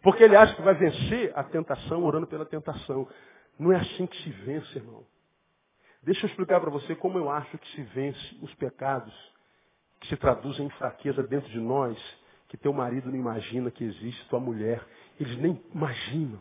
[0.02, 3.08] Porque ele acha que vai vencer a tentação orando pela tentação.
[3.58, 5.04] Não é assim que se vence, irmão.
[6.06, 9.12] Deixa eu explicar para você como eu acho que se vence os pecados
[9.98, 11.98] que se traduzem em fraqueza dentro de nós,
[12.46, 14.86] que teu marido não imagina que existe, tua mulher.
[15.18, 16.38] Eles nem imaginam.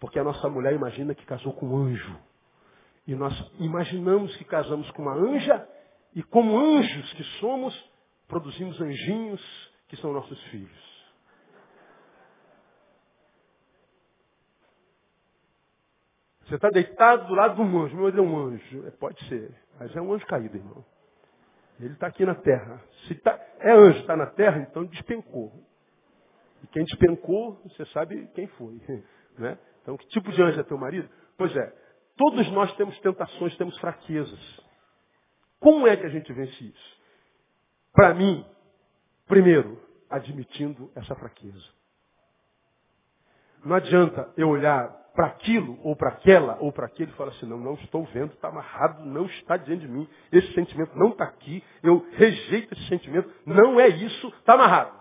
[0.00, 2.18] Porque a nossa mulher imagina que casou com um anjo.
[3.06, 5.68] E nós imaginamos que casamos com uma anja,
[6.12, 7.90] e como anjos que somos,
[8.26, 10.95] produzimos anjinhos que são nossos filhos.
[16.46, 17.96] Você está deitado do lado de um anjo.
[17.96, 18.86] Meu Deus, é um anjo.
[18.86, 19.52] É, pode ser.
[19.78, 20.84] Mas é um anjo caído, irmão.
[21.80, 22.82] Ele está aqui na terra.
[23.06, 25.52] Se tá, é anjo, está na terra, então despencou.
[26.62, 28.80] E quem despencou, você sabe quem foi.
[29.38, 29.58] Né?
[29.82, 31.10] Então, que tipo de anjo é teu marido?
[31.36, 31.70] Pois é,
[32.16, 34.64] todos nós temos tentações, temos fraquezas.
[35.60, 36.96] Como é que a gente vence isso?
[37.92, 38.46] Para mim,
[39.26, 39.78] primeiro,
[40.08, 41.66] admitindo essa fraqueza.
[43.62, 47.58] Não adianta eu olhar para aquilo, ou para aquela, ou para aquele, fala assim, não,
[47.58, 51.64] não estou vendo, está amarrado, não está diante de mim, esse sentimento não está aqui,
[51.82, 54.94] eu rejeito esse sentimento, não é isso, está amarrado.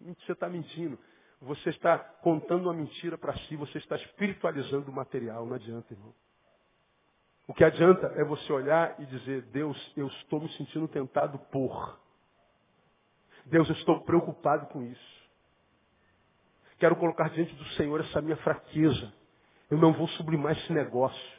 [0.00, 0.98] Você está mentindo.
[1.40, 6.14] Você está contando uma mentira para si, você está espiritualizando o material, não adianta, irmão.
[7.46, 11.98] O que adianta é você olhar e dizer, Deus, eu estou me sentindo tentado por.
[13.46, 15.25] Deus, eu estou preocupado com isso.
[16.78, 19.12] Quero colocar diante do Senhor essa minha fraqueza.
[19.70, 21.36] Eu não vou sublimar esse negócio.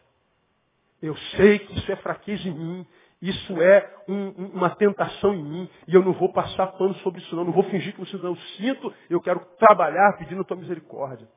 [1.01, 2.88] Eu sei que isso é fraqueza em mim.
[3.21, 5.69] Isso é um, uma tentação em mim.
[5.88, 7.45] E eu não vou passar pano sobre isso não.
[7.45, 8.93] Não vou fingir que não sinto.
[9.09, 11.27] Eu quero trabalhar pedindo a tua misericórdia.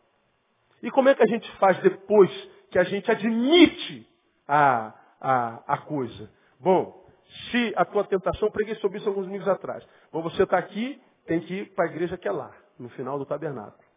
[0.83, 2.31] E como é que a gente faz depois
[2.71, 4.07] que a gente admite
[4.49, 6.31] a, a, a coisa?
[6.59, 7.05] Bom,
[7.51, 9.87] se a tua tentação, eu preguei sobre isso alguns domingos atrás.
[10.11, 13.19] Bom, você está aqui, tem que ir para a igreja que é lá, no final
[13.19, 13.90] do tabernáculo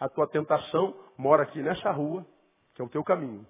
[0.00, 2.26] a tua tentação mora aqui nessa rua,
[2.74, 3.46] que é o teu caminho.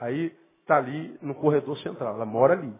[0.00, 2.74] Aí está ali no corredor central, ela mora ali.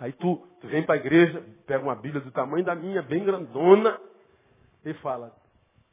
[0.00, 3.22] Aí tu, tu vem para a igreja, pega uma Bíblia do tamanho da minha, bem
[3.22, 4.00] grandona,
[4.84, 5.36] e fala,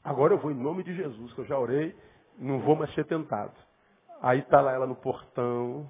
[0.04, 1.95] agora eu vou em nome de Jesus, que eu já orei,
[2.38, 3.54] não vou mais ser tentado.
[4.22, 5.88] Aí está lá ela no portão,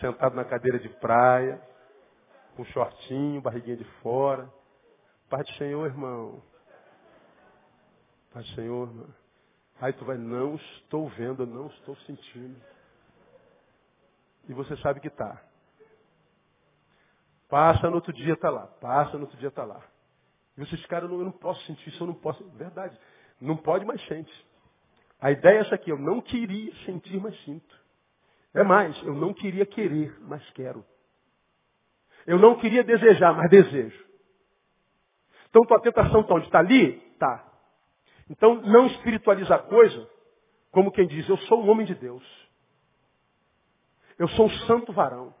[0.00, 1.60] sentado na cadeira de praia,
[2.54, 4.48] com shortinho, barriguinha de fora.
[5.28, 6.42] Pai do Senhor, irmão.
[8.32, 8.88] Pai, Senhor,
[9.80, 12.60] aí tu vai, não estou vendo, não estou sentindo.
[14.48, 15.42] E você sabe que está.
[17.48, 18.66] Passa no outro dia, está lá.
[18.66, 19.82] Passa no outro dia, está lá.
[20.56, 22.44] E vocês, cara, eu não, eu não posso sentir isso, eu não posso.
[22.50, 22.98] Verdade.
[23.40, 24.46] Não pode, mas sente.
[25.20, 27.76] A ideia é essa aqui, eu não queria sentir, mas sinto.
[28.54, 30.84] É mais, eu não queria querer, mas quero.
[32.26, 34.06] Eu não queria desejar, mas desejo.
[35.48, 36.46] Então tua tentação está onde?
[36.46, 36.98] Está ali?
[37.12, 37.47] Está.
[38.30, 40.08] Então, não espiritualiza a coisa
[40.70, 42.22] como quem diz, eu sou um homem de Deus.
[44.18, 45.34] Eu sou um santo varão.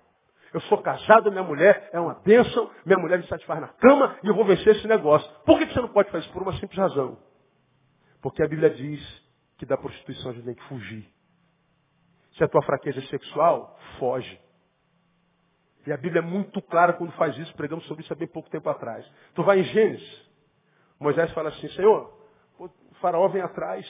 [0.52, 4.28] Eu sou casado, minha mulher é uma bênção, minha mulher me satisfaz na cama e
[4.28, 5.30] eu vou vencer esse negócio.
[5.44, 6.32] Por que você não pode fazer isso?
[6.32, 7.18] Por uma simples razão.
[8.22, 9.00] Porque a Bíblia diz
[9.58, 11.06] que da prostituição a gente tem que fugir.
[12.32, 14.40] Se a tua fraqueza é sexual, foge.
[15.86, 18.48] E a Bíblia é muito clara quando faz isso, pregamos sobre isso há bem pouco
[18.48, 19.06] tempo atrás.
[19.34, 20.28] Tu vai em Gênesis,
[20.98, 22.17] Moisés fala assim, Senhor,
[23.00, 23.86] faraó vem atrás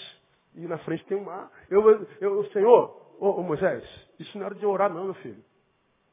[0.55, 1.51] e na frente tem um mar.
[1.71, 3.85] Eu, eu, Senhor, ô, ô Moisés,
[4.19, 5.43] isso não é hora de orar não, meu filho.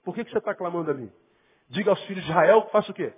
[0.04, 1.12] Por que, que você está clamando a mim?
[1.70, 3.14] Diga aos filhos de Israel faça o quê?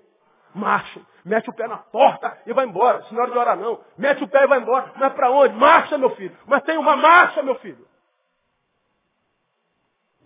[0.56, 3.02] Marcha, mete o pé na porta e vai embora.
[3.02, 3.84] Isso não é de orar não.
[3.98, 4.94] Mete o pé e vai embora.
[4.96, 5.54] Mas para onde?
[5.56, 6.36] Marcha, meu filho.
[6.46, 7.86] Mas tem uma marcha, meu filho.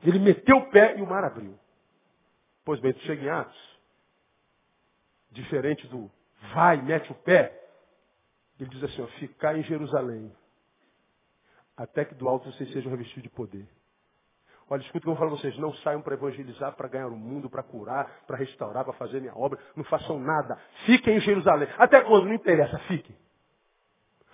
[0.04, 1.58] Ele meteu o pé e o mar abriu.
[2.64, 3.80] Pois bem, tu chega em Atos.
[5.32, 6.10] Diferente do
[6.54, 7.61] vai, mete o pé.
[8.62, 10.32] Ele diz assim, ó, ficar em Jerusalém,
[11.76, 13.68] até que do alto vocês sejam revestidos de poder.
[14.70, 15.57] Olha, escuta o que eu vou falar a vocês.
[15.57, 19.36] Não saiam para evangelizar, para ganhar o mundo, para curar, para restaurar, para fazer minha
[19.36, 19.59] obra.
[19.76, 20.57] Não façam nada.
[20.86, 21.68] Fiquem em Jerusalém.
[21.78, 22.28] Até quando?
[22.28, 22.78] Não interessa.
[22.88, 23.18] Fiquem.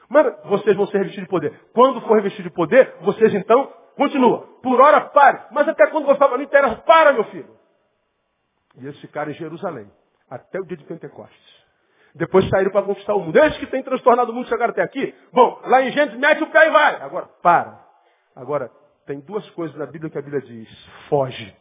[0.10, 1.60] Mas vocês vão ser revestidos de poder.
[1.74, 4.42] Quando for revestido de poder, vocês então continuam.
[4.62, 5.48] Por hora, pare.
[5.52, 7.58] Mas até quando você fala, não interessa, para, meu filho.
[8.76, 9.90] E eles ficaram em Jerusalém.
[10.30, 11.57] Até o dia de Pentecostes.
[12.18, 13.38] Depois saíram para conquistar o mundo.
[13.38, 15.14] Eles que têm transtornado o mundo chegaram até aqui.
[15.32, 17.02] Bom, lá em Gênesis, mete o pé e vai.
[17.02, 17.80] Agora, para.
[18.36, 18.72] Agora,
[19.06, 20.70] tem duas coisas na Bíblia que a Bíblia diz.
[21.10, 21.56] Foge.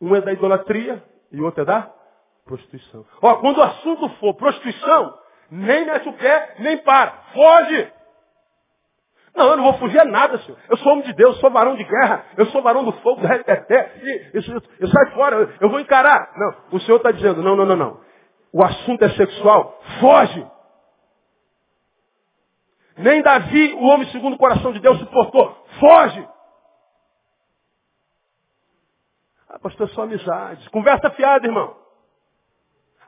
[0.00, 1.90] Um é da idolatria e o outro é da
[2.44, 3.04] prostituição.
[3.20, 5.18] Ó, quando o assunto for prostituição,
[5.50, 7.12] nem mete o pé, nem para.
[7.34, 7.92] Foge!
[9.34, 10.58] Não, eu não vou fugir a nada, senhor.
[10.68, 13.26] Eu sou homem de Deus, sou varão de guerra, eu sou varão do fogo, do
[13.26, 13.92] reteté,
[14.34, 16.32] eu, eu, eu saio fora, eu, eu vou encarar.
[16.36, 18.11] Não, o senhor está dizendo, não, não, não, não.
[18.52, 20.46] O assunto é sexual, foge!
[22.96, 25.66] Nem Davi, o homem segundo o coração de Deus, suportou.
[25.80, 26.28] Foge!
[29.48, 30.68] Ah, pastor, só amizade.
[30.70, 31.76] Conversa fiada, irmão.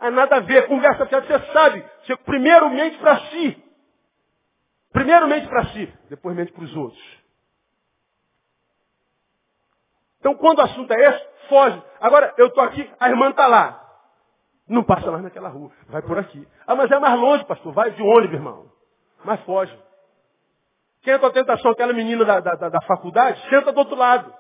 [0.01, 0.67] Ah, nada a ver.
[0.67, 1.85] Conversa fiada, você sabe.
[2.03, 3.63] Você primeiro mente para si.
[4.93, 7.25] Primeiro mente para si, depois mente para os outros.
[10.21, 11.83] Então, quando o assunto é esse, foge.
[12.01, 13.84] Agora, eu estou aqui, a irmã está lá.
[14.69, 15.71] Não passa mais naquela rua.
[15.89, 16.47] Vai por aqui.
[16.67, 17.73] Ah, mas é mais longe, pastor.
[17.73, 18.67] Vai de ônibus, irmão.
[19.25, 19.77] Mas foge.
[21.03, 24.33] Quem entra a tentação, aquela menina da, da, da, faculdade, senta do outro lado.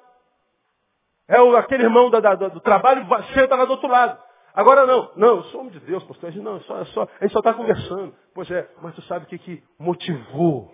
[1.29, 4.19] É o, aquele irmão da, da, do trabalho, senta lá do outro lado.
[4.55, 6.35] Agora não, não, eu sou homem de Deus, pastor.
[6.37, 8.15] Não, só, só, a gente só está conversando.
[8.35, 10.73] Pois é, mas tu sabe o que, que motivou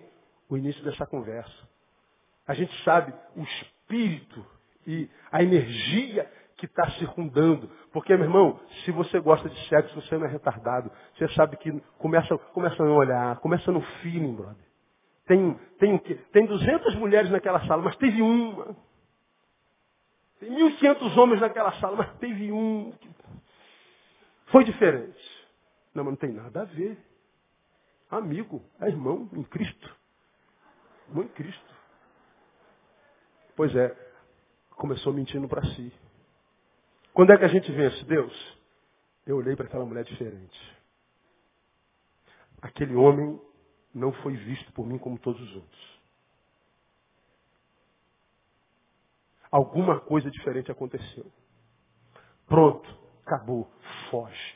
[0.49, 1.69] o início dessa conversa?
[2.47, 4.45] A gente sabe o espírito
[4.87, 6.29] e a energia
[6.61, 7.67] que está circundando.
[7.91, 10.91] Porque, meu irmão, se você gosta de sexo, você não é retardado.
[11.15, 14.63] Você sabe que começa, começa a olhar, começa no feeling, brother.
[15.25, 18.75] Tem, tem, tem 200 mulheres naquela sala, mas teve uma.
[20.39, 22.93] Tem 1.500 homens naquela sala, mas teve um.
[24.47, 25.47] Foi diferente.
[25.95, 26.95] Não, mas não tem nada a ver.
[28.11, 29.97] Amigo, é irmão em Cristo.
[31.09, 31.75] Irmão em Cristo.
[33.55, 33.95] Pois é,
[34.71, 35.91] começou mentindo para si.
[37.13, 38.03] Quando é que a gente vence?
[38.05, 38.57] Deus,
[39.25, 40.77] eu olhei para aquela mulher diferente.
[42.61, 43.39] Aquele homem
[43.93, 46.01] não foi visto por mim como todos os outros.
[49.51, 51.25] Alguma coisa diferente aconteceu.
[52.47, 52.89] Pronto,
[53.25, 53.69] acabou,
[54.09, 54.55] foge.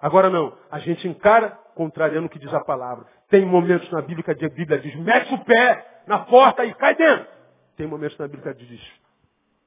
[0.00, 3.06] Agora não, a gente encara contrariando o que diz a palavra.
[3.28, 6.94] Tem momentos na Bíblia que a Bíblia diz, mete o pé na porta e cai
[6.94, 7.28] dentro.
[7.76, 8.92] Tem momentos na Bíblia que diz,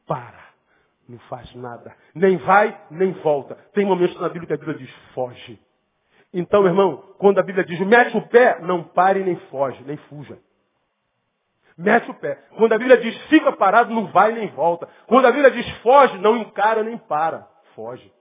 [0.06, 0.51] para,
[1.12, 1.96] não faz nada.
[2.16, 3.56] Nem vai, nem volta.
[3.74, 5.60] Tem momentos na Bíblia que a Bíblia diz, foge.
[6.34, 10.40] Então, irmão, quando a Bíblia diz mete o pé, não pare nem foge, nem fuja.
[11.78, 12.36] Mete o pé.
[12.58, 14.88] Quando a Bíblia diz fica parado, não vai nem volta.
[15.08, 17.48] Quando a Bíblia diz foge, não encara nem para.
[17.76, 18.12] Foge.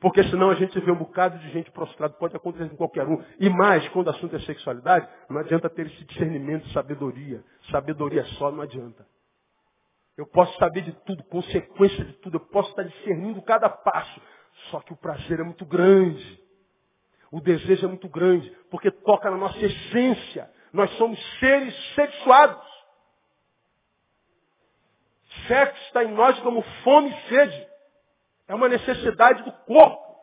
[0.00, 3.20] Porque senão a gente vê um bocado de gente prostrada, pode acontecer com qualquer um.
[3.40, 7.42] E mais, quando o assunto é sexualidade, não adianta ter esse discernimento, sabedoria.
[7.70, 9.04] Sabedoria só não adianta.
[10.18, 14.20] Eu posso saber de tudo, consequência de tudo, eu posso estar discernindo cada passo.
[14.68, 16.42] Só que o prazer é muito grande.
[17.30, 20.52] O desejo é muito grande, porque toca na nossa essência.
[20.72, 22.66] Nós somos seres sexuados.
[25.46, 27.68] Sexo está em nós como fome e sede.
[28.48, 30.16] É uma necessidade do corpo.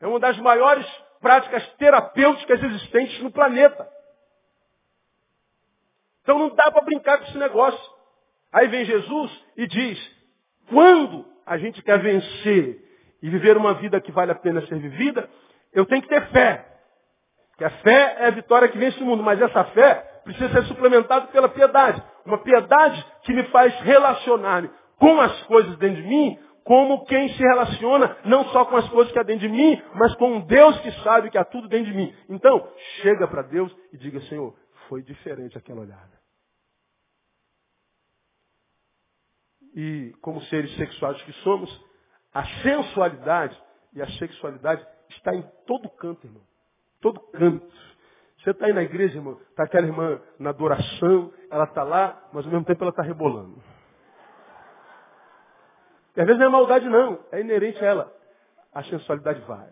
[0.00, 0.84] É uma das maiores
[1.20, 3.88] práticas terapêuticas existentes no planeta.
[6.22, 7.93] Então não dá para brincar com esse negócio.
[8.54, 9.98] Aí vem Jesus e diz,
[10.68, 12.80] quando a gente quer vencer
[13.20, 15.28] e viver uma vida que vale a pena ser vivida,
[15.72, 16.64] eu tenho que ter fé.
[17.50, 20.62] Porque a fé é a vitória que vence o mundo, mas essa fé precisa ser
[20.66, 22.00] suplementada pela piedade.
[22.24, 27.42] Uma piedade que me faz relacionar-me com as coisas dentro de mim, como quem se
[27.42, 30.78] relaciona não só com as coisas que há dentro de mim, mas com um Deus
[30.78, 32.14] que sabe que há tudo dentro de mim.
[32.28, 32.68] Então,
[33.02, 34.54] chega para Deus e diga, Senhor,
[34.88, 36.13] foi diferente aquela olhada.
[39.74, 41.84] E como seres sexuais que somos,
[42.32, 43.60] a sensualidade
[43.92, 46.42] e a sexualidade está em todo canto, irmão.
[47.00, 47.66] Todo canto.
[48.38, 52.44] Você está aí na igreja, irmão, está aquela irmã na adoração, ela está lá, mas
[52.44, 53.62] ao mesmo tempo ela está rebolando.
[56.16, 58.16] E às vezes não é maldade não, é inerente a ela.
[58.72, 59.70] A sensualidade vai.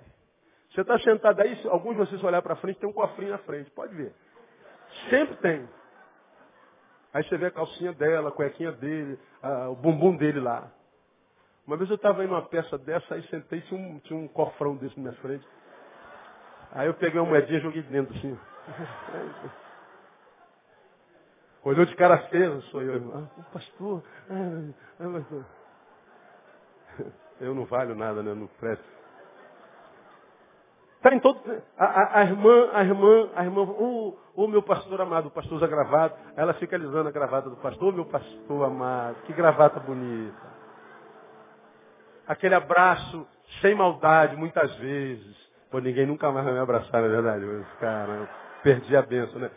[0.71, 3.71] Você está sentado aí, alguns de vocês olhar para frente, tem um cofrinho na frente,
[3.73, 4.15] pode ver.
[5.11, 5.69] Sempre tem.
[7.13, 10.71] Aí você vê a calcinha dela, a cuequinha dele, a, o bumbum dele lá.
[11.67, 14.77] Uma vez eu estava indo numa peça dessa, aí sentei, tinha um, tinha um cofrão
[14.77, 15.47] desse na minha frente.
[16.73, 18.39] Aí eu peguei uma moedinha e joguei dentro assim.
[21.65, 23.15] Olhou de cara feia, sou eu.
[23.15, 25.47] Ah, pastor, ah, ah, pastor.
[27.41, 28.35] Eu não valho nada, né?
[28.35, 29.02] Não presto.
[31.03, 31.41] Está em todo.
[31.77, 35.57] A, a, a, irmã, a irmã, a irmã, o, o meu pastor amado, o pastor
[35.57, 40.53] usa gravata, ela fica alisando a gravata do pastor, meu pastor amado, que gravata bonita.
[42.25, 43.27] Aquele abraço
[43.61, 45.37] sem maldade, muitas vezes.
[45.73, 47.45] Pô, ninguém nunca mais vai me abraçar, na é verdade.
[47.45, 48.29] Mas, cara,
[48.63, 49.51] perdi a benção, né?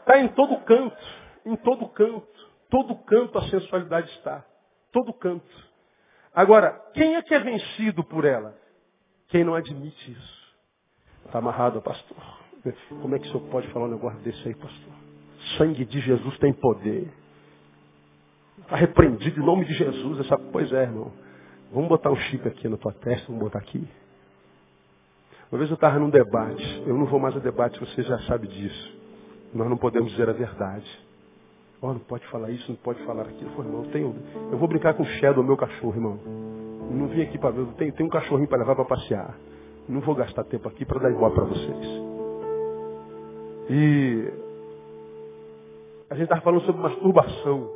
[0.00, 1.06] Está em todo canto,
[1.46, 4.44] em todo canto, todo canto a sensualidade está.
[4.92, 5.70] Todo canto.
[6.34, 8.54] Agora, quem é que é vencido por ela?
[9.28, 10.39] Quem não admite isso.
[11.30, 12.16] Está amarrado, pastor.
[13.00, 14.92] Como é que o senhor pode falar um negócio desse aí, pastor?
[15.56, 17.08] Sangue de Jesus tem poder.
[18.58, 20.18] Está repreendido em nome de Jesus.
[20.18, 20.36] Essa...
[20.36, 21.12] Pois é, irmão.
[21.72, 23.86] Vamos botar um chip aqui na tua testa, vamos botar aqui.
[25.52, 26.82] Uma vez eu estava num debate.
[26.84, 28.98] Eu não vou mais a debate, você já sabe disso.
[29.54, 31.06] Nós não podemos dizer a verdade.
[31.80, 33.52] Oh, não pode falar isso, não pode falar aquilo.
[33.52, 34.16] Falei, irmão, eu, tenho,
[34.50, 36.18] eu vou brincar com o Shadow, meu cachorro, irmão.
[36.90, 39.38] Eu não vim aqui para ver, tem, tem um cachorrinho para levar para passear.
[39.90, 41.86] Não vou gastar tempo aqui para dar igual para vocês.
[43.68, 44.32] E
[46.08, 47.70] a gente estava falando sobre masturbação.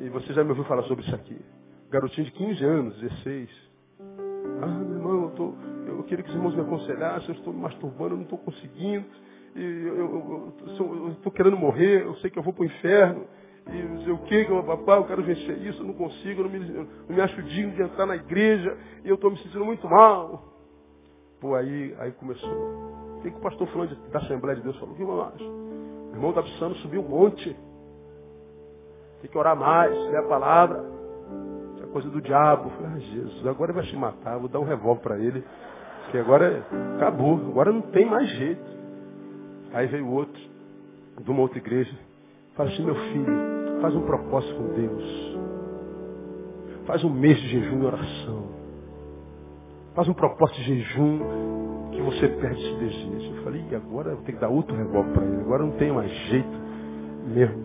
[0.00, 1.38] E você já me ouviu falar sobre isso aqui.
[1.90, 3.50] Garotinho de 15 anos, 16.
[4.62, 5.54] Ah, meu irmão, eu, tô,
[5.86, 9.06] eu queria que os irmãos me aconselhassem, eu estou me masturbando, eu não estou conseguindo
[9.56, 13.26] eu estou querendo morrer, eu sei que eu vou para o inferno,
[13.68, 16.40] e não sei o que, que eu, papai, eu quero vencer isso, eu não consigo,
[16.40, 19.30] eu não me, eu não me acho digno de entrar na igreja, e eu estou
[19.30, 20.53] me sentindo muito mal.
[21.44, 22.48] Pô, aí, aí começou.
[23.18, 24.96] O que, o pastor falando da Assembleia de Deus falou?
[24.98, 25.44] Eu acho?
[25.44, 27.54] O irmão está precisando subir um monte.
[29.20, 30.82] Tem que orar mais, ler a palavra.
[31.74, 32.70] Isso é coisa do diabo.
[32.70, 35.44] Falei, ah, Jesus, agora ele vai se matar, vou dar um revólver para ele.
[36.04, 36.64] Porque agora
[36.96, 38.64] acabou, agora não tem mais jeito.
[39.74, 40.40] Aí veio outro,
[41.20, 41.94] de uma outra igreja,
[42.54, 45.38] fala assim, meu filho, faz um propósito com Deus.
[46.86, 48.63] Faz um mês de jejum e oração.
[49.94, 53.36] Faz um propósito de jejum que você perde esse desejo.
[53.36, 55.40] Eu falei, e agora eu tenho que dar outro revólver para ele.
[55.40, 56.58] Agora não tem mais jeito
[57.28, 57.64] mesmo.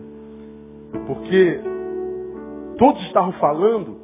[1.06, 1.60] Porque
[2.78, 3.98] todos estavam falando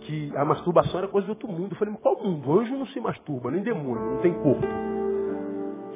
[0.00, 1.72] que a masturbação era coisa de outro mundo.
[1.72, 2.60] Eu falei, mas qual mundo?
[2.60, 4.66] Anjo não se masturba, nem demônio, não tem corpo.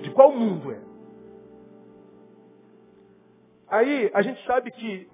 [0.03, 0.81] De qual mundo é?
[3.69, 5.09] Aí a gente sabe que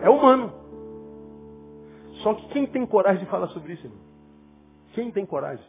[0.00, 0.52] é humano.
[2.22, 4.09] Só que quem tem coragem de falar sobre isso, irmão?
[4.92, 5.64] Quem tem coragem?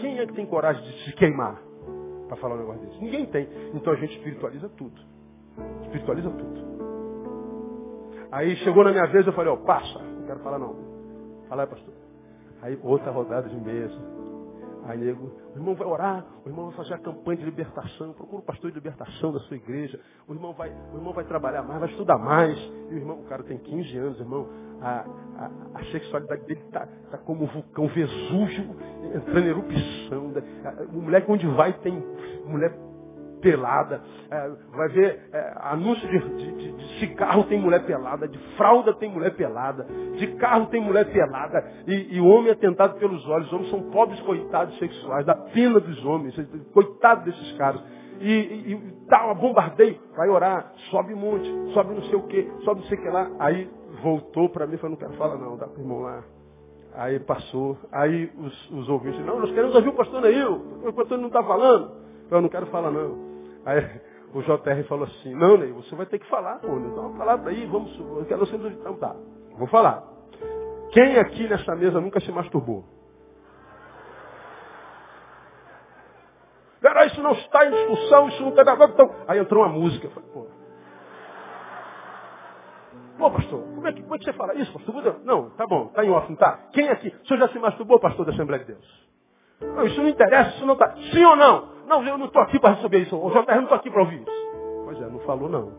[0.00, 1.60] Quem é que tem coragem de se queimar
[2.26, 3.02] para falar um negócio desse?
[3.02, 3.48] Ninguém tem.
[3.74, 5.00] Então a gente espiritualiza tudo.
[5.82, 6.70] Espiritualiza tudo.
[8.32, 9.98] Aí chegou na minha vez, eu falei, ó, passa.
[9.98, 10.76] Não quero falar não.
[11.48, 11.94] Fala aí, pastor.
[12.62, 13.98] Aí outra rodada de mesa.
[14.84, 18.42] Aí nego, o irmão vai orar, o irmão vai fazer a campanha de libertação, procura
[18.42, 21.80] o pastor de libertação da sua igreja, o irmão vai, o irmão vai trabalhar mais,
[21.80, 22.58] vai estudar mais.
[22.58, 24.48] E o irmão, o cara tem 15 anos, irmão,
[24.82, 25.04] a,
[25.38, 28.76] a, a sexualidade dele está tá como um vulcão Vesúvio
[29.14, 30.28] entrando em erupção.
[30.28, 30.42] Né?
[30.92, 32.02] O moleque onde vai tem
[32.46, 32.72] mulher
[33.40, 34.02] pelada.
[34.30, 39.10] É, vai ver é, anúncio de, de, de, cigarro tem mulher pelada, de fralda tem
[39.10, 41.64] mulher pelada, de carro tem mulher pelada.
[41.86, 43.46] E, e o homem é tentado pelos olhos.
[43.46, 46.34] Os homens são pobres coitados sexuais, da pena dos homens.
[46.72, 47.82] Coitado desses caras.
[48.20, 52.86] E, e, e bombardeio, vai orar, sobe monte, sobe não sei o que, sobe não
[52.86, 53.30] sei o que lá.
[53.38, 53.70] Aí
[54.02, 56.22] voltou para mim e falou, não quero falar não, dá para o irmão lá.
[56.94, 61.18] Aí passou, aí os, os ouvintes, não, nós queremos ouvir o pastor Neil, o pastor
[61.18, 61.92] não está falando.
[62.30, 63.16] Eu não quero falar não.
[63.64, 64.00] Aí
[64.34, 67.50] o JR falou assim, não, Ney, você vai ter que falar, pô, dá uma palavra
[67.50, 69.14] aí, vamos, eu quero você então tá.
[69.56, 70.04] Vou falar.
[70.92, 72.84] Quem aqui nessa mesa nunca se masturbou?
[76.80, 78.84] Cara, isso não está em discussão, isso não nada.
[78.86, 79.14] Então...
[79.28, 80.06] Aí entrou uma música.
[80.06, 80.46] Eu falei, pô.
[83.20, 85.20] Pô, pastor, como é, que, como é que você fala isso, pastor?
[85.24, 86.56] Não, tá bom, tá em off, não tá?
[86.72, 87.08] Quem aqui?
[87.08, 89.08] O senhor já se masturbou, pastor da Assembleia de Deus?
[89.60, 90.96] Não, isso não interessa, isso não está.
[91.12, 91.68] Sim ou não?
[91.86, 93.14] Não, eu não estou aqui para receber isso.
[93.14, 94.50] O JR não estou aqui para ouvir isso.
[94.86, 95.70] Pois é, não falou não.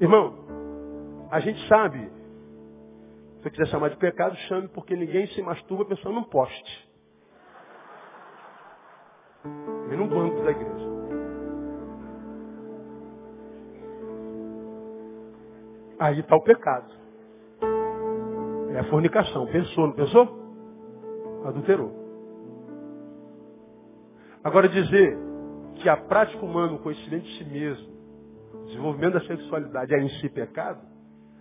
[0.00, 1.98] Irmão, a gente sabe.
[3.38, 6.88] Se você quiser chamar de pecado, chame, porque ninguém se masturba pensando num poste.
[9.88, 10.91] Nem num banco da igreja.
[16.02, 16.92] Aí está o pecado.
[18.74, 19.46] É a fornicação.
[19.46, 20.42] Pensou, não pensou?
[21.44, 21.92] adulterou.
[24.42, 25.16] Agora dizer
[25.76, 27.88] que a prática humana, o conhecimento de si mesmo,
[28.52, 30.80] o desenvolvimento da sexualidade é em si pecado,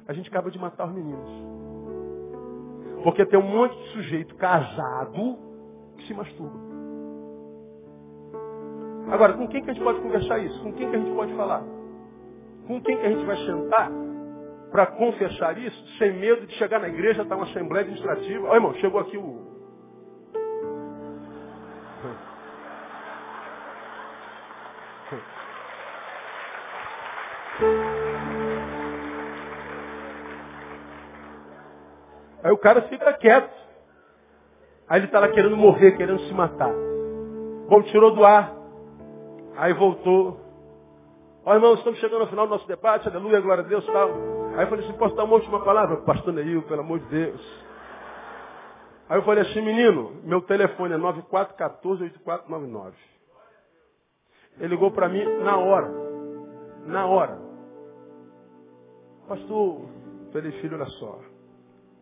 [0.08, 1.30] a gente acaba de matar os meninos.
[3.04, 5.40] Porque tem um monte de sujeito casado
[5.98, 6.60] que se masturba.
[9.12, 10.62] Agora, com quem que a gente pode conversar isso?
[10.62, 11.64] Com quem que a gente pode falar?
[12.68, 14.11] Com quem que a gente vai sentar
[14.72, 18.48] para confessar isso, sem medo de chegar na igreja, estar tá uma assembleia administrativa.
[18.48, 19.52] Olha, irmão, chegou aqui o.
[32.44, 33.62] Aí o cara fica quieto.
[34.88, 36.74] Aí ele está lá querendo morrer, querendo se matar.
[37.70, 38.54] Bom, tirou do ar.
[39.58, 40.40] Aí voltou.
[41.46, 44.41] Ó irmãos, estamos chegando ao final do nosso debate, aleluia, glória a Deus, tal.
[44.56, 45.98] Aí eu falei assim, posso dar uma última palavra?
[45.98, 47.64] Pastor Neil, pelo amor de Deus.
[49.08, 52.94] Aí eu falei assim, menino, meu telefone é 9414-8499.
[54.58, 55.92] Ele ligou para mim na hora.
[56.86, 57.40] Na hora.
[59.28, 59.86] Pastor,
[60.32, 61.20] falei, filho, olha só.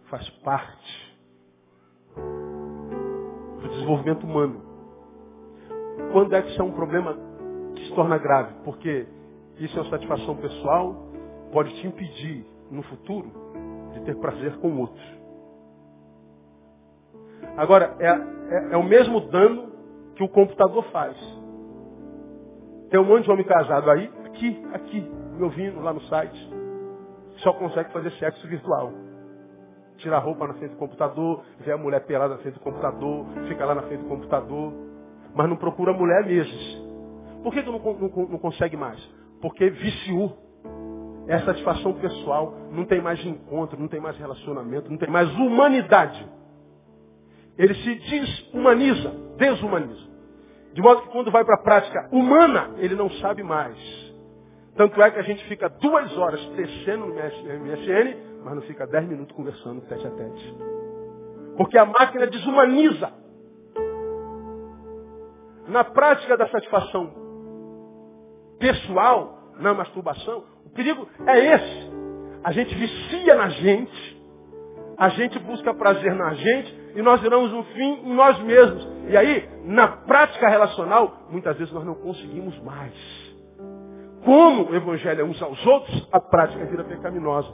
[0.09, 1.17] Faz parte
[3.61, 4.61] do desenvolvimento humano.
[6.11, 7.15] Quando é que isso é um problema
[7.75, 8.53] que se torna grave?
[8.63, 9.07] Porque
[9.57, 11.08] isso é uma satisfação pessoal,
[11.51, 13.31] pode te impedir no futuro
[13.93, 15.19] de ter prazer com outros.
[17.57, 19.71] Agora, é, é, é, o mesmo dano
[20.15, 21.17] que o computador faz.
[22.89, 26.53] Tem um monte de homem casado aí, aqui, aqui, me ouvindo lá no site,
[27.37, 28.91] só consegue fazer sexo virtual.
[29.97, 33.25] Tira a roupa na frente do computador, vê a mulher pelada na frente do computador,
[33.47, 34.73] fica lá na frente do computador,
[35.35, 36.89] mas não procura mulher mesmo.
[37.43, 38.99] Por que, que não, não, não consegue mais?
[39.41, 40.48] Porque viciou.
[41.27, 46.27] É satisfação pessoal, não tem mais encontro, não tem mais relacionamento, não tem mais humanidade.
[47.57, 50.09] Ele se desumaniza, desumaniza.
[50.73, 53.77] De modo que quando vai para a prática humana, ele não sabe mais.
[54.75, 59.07] Tanto é que a gente fica duas horas tecendo no MSN, mas não fica dez
[59.07, 60.55] minutos conversando tete a tete.
[61.57, 63.11] Porque a máquina desumaniza.
[65.67, 67.11] Na prática da satisfação
[68.57, 70.43] pessoal, na masturbação.
[70.69, 71.89] O perigo é esse.
[72.43, 74.21] A gente vicia na gente,
[74.97, 78.87] a gente busca prazer na gente e nós viramos um fim em nós mesmos.
[79.07, 82.93] E aí, na prática relacional, muitas vezes nós não conseguimos mais.
[84.23, 87.51] Como o evangelho é uns aos outros, a prática vira pecaminosa.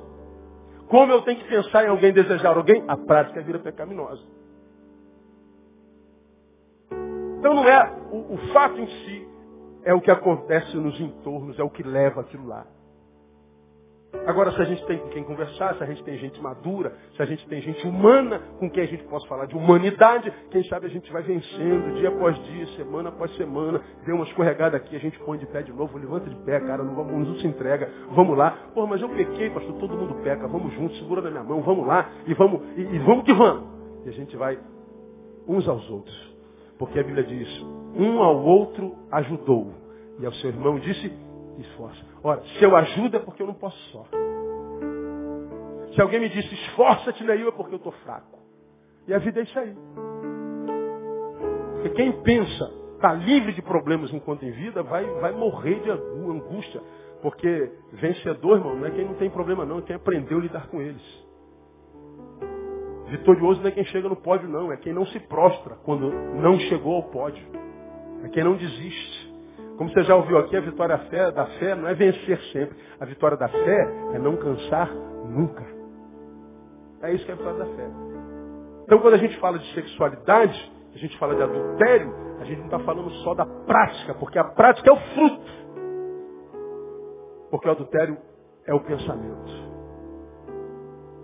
[0.87, 4.23] Como eu tenho que pensar em alguém desejar alguém, a prática vira pecaminosa.
[7.39, 9.27] Então não é o, o fato em si,
[9.83, 12.65] é o que acontece nos entornos, é o que leva aquilo lá.
[14.25, 17.21] Agora, se a gente tem com quem conversar, se a gente tem gente madura, se
[17.21, 20.87] a gente tem gente humana com quem a gente possa falar de humanidade, quem sabe
[20.87, 24.99] a gente vai vencendo dia após dia, semana após semana, deu uma escorregada aqui, a
[24.99, 27.89] gente põe de pé de novo, levanta de pé, cara, não vamos, não se entrega,
[28.11, 28.57] vamos lá.
[28.73, 31.85] Pô, mas eu pequei, pastor, todo mundo peca, vamos juntos, segura na minha mão, vamos
[31.85, 33.63] lá, e vamos, e, e vamos que vamos.
[34.05, 34.57] E a gente vai
[35.47, 36.35] uns aos outros.
[36.77, 37.47] Porque a Bíblia diz,
[37.95, 39.71] um ao outro ajudou.
[40.19, 41.11] E ao seu irmão disse,
[41.61, 42.03] esforça.
[42.23, 44.05] Ora, se eu ajudo é porque eu não posso só.
[45.93, 48.39] Se alguém me disse, esforça-te, Neil, é porque eu estou fraco.
[49.07, 49.75] E a vida é isso aí.
[51.73, 56.81] Porque quem pensa, está livre de problemas enquanto em vida, vai, vai morrer de angústia.
[57.21, 60.67] Porque vencedor, irmão, não é quem não tem problema não, é quem aprendeu a lidar
[60.67, 61.25] com eles.
[63.07, 64.71] Vitorioso não é quem chega no pódio, não.
[64.71, 67.45] É quem não se prostra quando não chegou ao pódio.
[68.23, 69.24] É quem não desiste.
[69.77, 70.97] Como você já ouviu aqui, a vitória
[71.31, 72.77] da fé não é vencer sempre.
[72.99, 74.89] A vitória da fé é não cansar
[75.25, 75.65] nunca.
[77.01, 77.87] É isso que é a vitória da fé.
[78.83, 82.65] Então, quando a gente fala de sexualidade, a gente fala de adultério, a gente não
[82.65, 85.51] está falando só da prática, porque a prática é o fruto.
[87.51, 88.17] Porque o adultério
[88.65, 89.65] é o pensamento.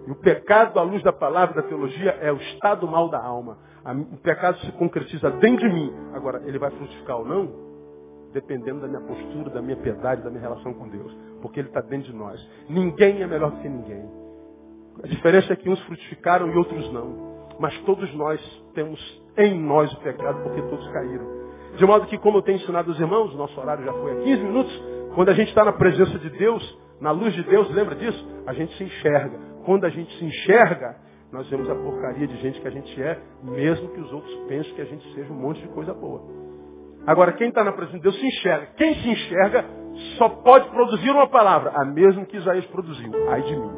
[0.08, 3.58] E o pecado, à luz da palavra da teologia, é o estado mal da alma.
[4.12, 5.94] O pecado se concretiza dentro de mim.
[6.14, 7.71] Agora, ele vai frutificar ou não?
[8.34, 11.16] Dependendo da minha postura, da minha piedade, da minha relação com Deus.
[11.42, 12.40] Porque ele está dentro de nós.
[12.70, 14.10] Ninguém é melhor do que ninguém.
[15.04, 17.32] A diferença é que uns frutificaram e outros não.
[17.60, 18.40] Mas todos nós
[18.74, 19.00] temos
[19.38, 21.42] em nós o pecado, porque todos caíram.
[21.76, 24.44] De modo que, como eu tenho ensinado os irmãos, nosso horário já foi há 15
[24.44, 24.84] minutos,
[25.16, 28.28] quando a gente está na presença de Deus, na luz de Deus, lembra disso?
[28.46, 29.40] A gente se enxerga.
[29.66, 30.98] Quando a gente se enxerga,
[31.32, 34.74] nós vemos a porcaria de gente que a gente é, mesmo que os outros pensem
[34.74, 36.22] que a gente seja um monte de coisa boa.
[37.06, 38.68] Agora, quem está na presença de Deus se enxerga.
[38.78, 39.66] Quem se enxerga
[40.18, 43.12] só pode produzir uma palavra, a mesma que Isaías produziu.
[43.30, 43.72] Ai de mim.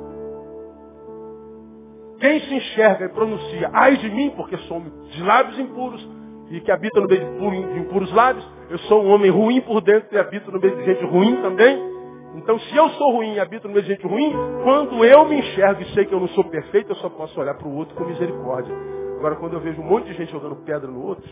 [2.20, 6.10] Quem se enxerga e pronuncia, ai de mim, porque sou de lábios impuros
[6.50, 10.08] e que habita no meio de impuros lábios, eu sou um homem ruim por dentro
[10.16, 11.94] e habito no meio de gente ruim também,
[12.36, 15.38] então, se eu sou ruim e habito no meio de gente ruim, quando eu me
[15.38, 17.96] enxergo e sei que eu não sou perfeito, eu só posso olhar para o outro
[17.96, 18.76] com misericórdia.
[19.18, 21.30] Agora, quando eu vejo um monte de gente jogando pedra no outro,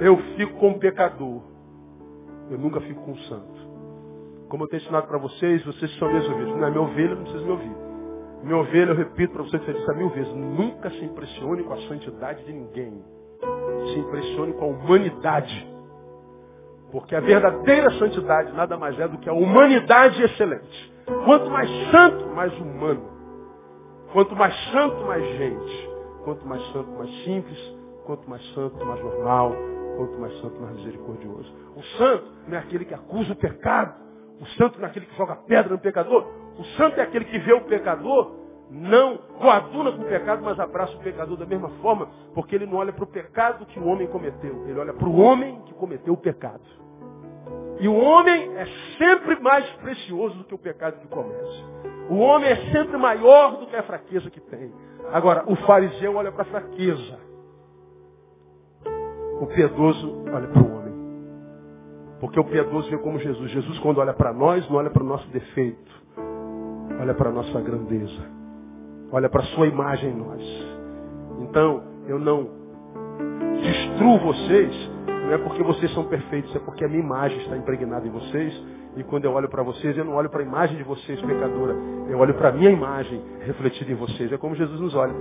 [0.00, 1.42] eu fico com o pecador.
[2.50, 3.66] Eu nunca fico com o santo.
[4.48, 6.54] Como eu tenho ensinado para vocês, vocês são meus ouvidos.
[6.56, 7.76] Não é minha ovelha, não precisa me ouvir.
[8.42, 12.44] Minha ovelha, eu repito para vocês isso mil vezes, nunca se impressione com a santidade
[12.44, 13.02] de ninguém.
[13.92, 15.74] Se impressione com a humanidade.
[16.92, 20.94] Porque a verdadeira santidade nada mais é do que a humanidade excelente.
[21.24, 23.02] Quanto mais santo, mais humano.
[24.12, 25.90] Quanto mais santo, mais gente.
[26.24, 27.76] Quanto mais santo, mais simples.
[28.04, 29.75] Quanto mais santo, mais normal.
[29.96, 31.52] Quanto mais santo, mais misericordioso.
[31.74, 33.94] O santo não é aquele que acusa o pecado.
[34.40, 36.26] O santo não é aquele que joga pedra no pecador.
[36.58, 38.34] O santo é aquele que vê o pecador,
[38.70, 42.78] não coaduna com o pecado, mas abraça o pecador da mesma forma, porque ele não
[42.78, 44.66] olha para o pecado que o homem cometeu.
[44.68, 46.62] Ele olha para o homem que cometeu o pecado.
[47.78, 48.66] E o homem é
[48.98, 51.64] sempre mais precioso do que o pecado que comete.
[52.08, 54.72] O homem é sempre maior do que a fraqueza que tem.
[55.12, 57.18] Agora, o fariseu olha para a fraqueza.
[59.40, 60.94] O piedoso olha para o homem.
[62.20, 63.50] Porque o piedoso vê como Jesus.
[63.50, 66.04] Jesus, quando olha para nós, não olha para o nosso defeito.
[67.00, 68.36] Olha para a nossa grandeza.
[69.12, 70.42] Olha para a sua imagem em nós.
[71.40, 72.48] Então, eu não
[73.62, 78.06] destruo vocês não é porque vocês são perfeitos, é porque a minha imagem está impregnada
[78.06, 78.64] em vocês.
[78.96, 81.74] E quando eu olho para vocês, eu não olho para a imagem de vocês, pecadora.
[82.08, 84.32] Eu olho para a minha imagem refletida em vocês.
[84.32, 85.12] É como Jesus nos olha.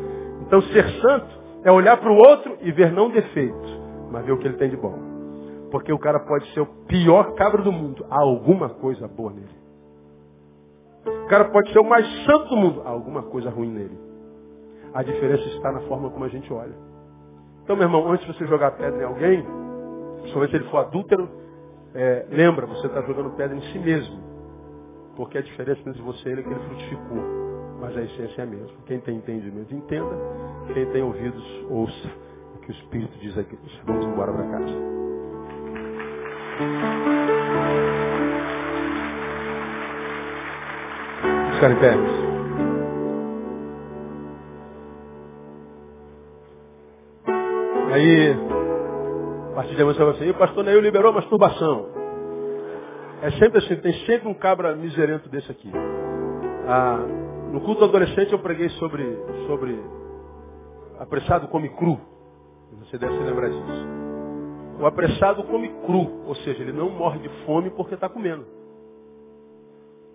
[0.45, 1.28] Então, ser santo
[1.63, 4.69] é olhar para o outro e ver não defeitos, mas ver o que ele tem
[4.69, 4.97] de bom.
[5.71, 8.05] Porque o cara pode ser o pior cabra do mundo.
[8.09, 9.55] Há alguma coisa boa nele.
[11.05, 12.81] O cara pode ser o mais santo do mundo.
[12.85, 13.97] Há alguma coisa ruim nele.
[14.93, 16.75] A diferença está na forma como a gente olha.
[17.63, 19.45] Então, meu irmão, antes de você jogar pedra em alguém,
[20.25, 21.29] Principalmente se ele for adúltero,
[21.93, 24.23] é, lembra, você está jogando pedra em si mesmo.
[25.15, 27.23] Porque a diferença entre você e ele é que ele frutificou.
[27.79, 28.77] Mas a essência é a mesma.
[28.85, 30.17] Quem tem entendimento, entenda.
[30.73, 32.09] Quem tem ouvidos, ouça
[32.66, 33.57] que o Espírito diz aqui.
[33.86, 34.95] Vamos embora para casa.
[41.53, 41.76] Ficar.
[47.93, 48.36] Aí,
[49.51, 51.88] a partir de amanhã você vai assim, o pastor Neil liberou a masturbação.
[53.22, 55.72] É sempre assim, tem sempre um cabra miserento desse aqui.
[56.68, 56.99] Ah,
[57.51, 59.80] no culto adolescente eu preguei sobre, sobre
[60.99, 62.14] apressado come cru.
[62.80, 63.88] Você deve se lembrar disso.
[64.80, 68.45] O apressado come cru, ou seja, ele não morre de fome porque está comendo.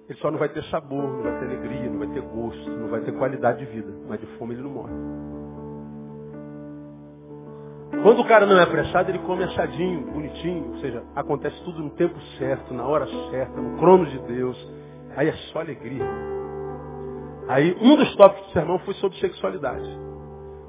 [0.09, 2.89] Ele só não vai ter sabor, não vai ter alegria, não vai ter gosto, não
[2.89, 3.93] vai ter qualidade de vida.
[4.09, 4.93] Mas de fome ele não morre.
[8.03, 11.91] Quando o cara não é apressado, ele come assadinho, bonitinho, ou seja, acontece tudo no
[11.91, 14.57] tempo certo, na hora certa, no crono de Deus.
[15.17, 16.05] Aí é só alegria.
[17.49, 19.89] Aí um dos tópicos do sermão foi sobre sexualidade.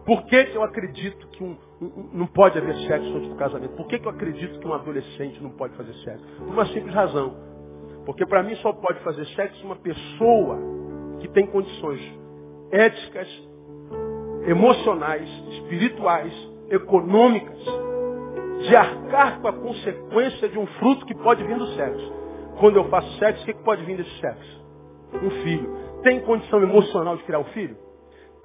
[0.06, 1.71] Por que, que eu acredito que um, um,
[2.14, 3.76] não pode haver sexo antes do casamento?
[3.76, 6.24] Por que, que eu acredito que um adolescente não pode fazer sexo?
[6.38, 7.36] Por uma simples razão.
[8.06, 10.60] Porque para mim só pode fazer sexo uma pessoa
[11.20, 12.02] que tem condições
[12.72, 13.28] éticas,
[14.48, 16.34] emocionais, espirituais,
[16.70, 17.60] econômicas
[18.68, 22.14] de arcar com a consequência de um fruto que pode vir do sexo.
[22.60, 24.62] Quando eu faço sexo, o que pode vir desse sexo?
[25.16, 25.76] Um filho.
[26.04, 27.76] Tem condição emocional de criar um filho?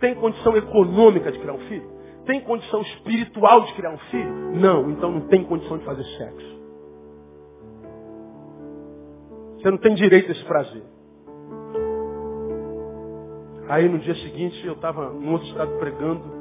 [0.01, 1.95] Tem condição econômica de criar um filho?
[2.26, 4.32] Tem condição espiritual de criar um filho?
[4.56, 6.56] Não, então não tem condição de fazer sexo.
[9.58, 10.82] Você não tem direito a esse prazer.
[13.68, 16.36] Aí no dia seguinte eu estava num outro estado pregando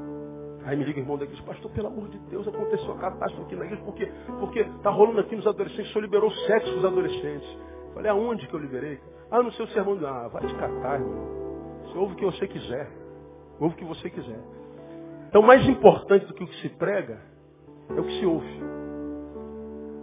[0.66, 3.44] Aí me liga o irmão da igreja, pastor, pelo amor de Deus, aconteceu uma catástrofe
[3.44, 6.84] aqui na igreja, porque porque tá rolando aqui nos adolescentes, o senhor liberou sexo dos
[6.84, 7.48] adolescentes.
[7.94, 9.00] Falei, aonde que eu liberei?
[9.30, 9.98] Ah, no seu sermão.
[10.04, 11.84] Ah, vai te catar, irmão.
[11.84, 12.90] Você ouve o que você quiser.
[13.60, 14.40] Ouve o que você quiser.
[15.36, 17.18] Então, mais importante do que o que se prega
[17.90, 18.64] é o que se ouve.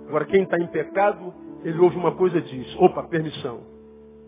[0.06, 1.32] Agora, quem está em pecado,
[1.64, 3.60] ele ouve uma coisa e diz, opa, permissão.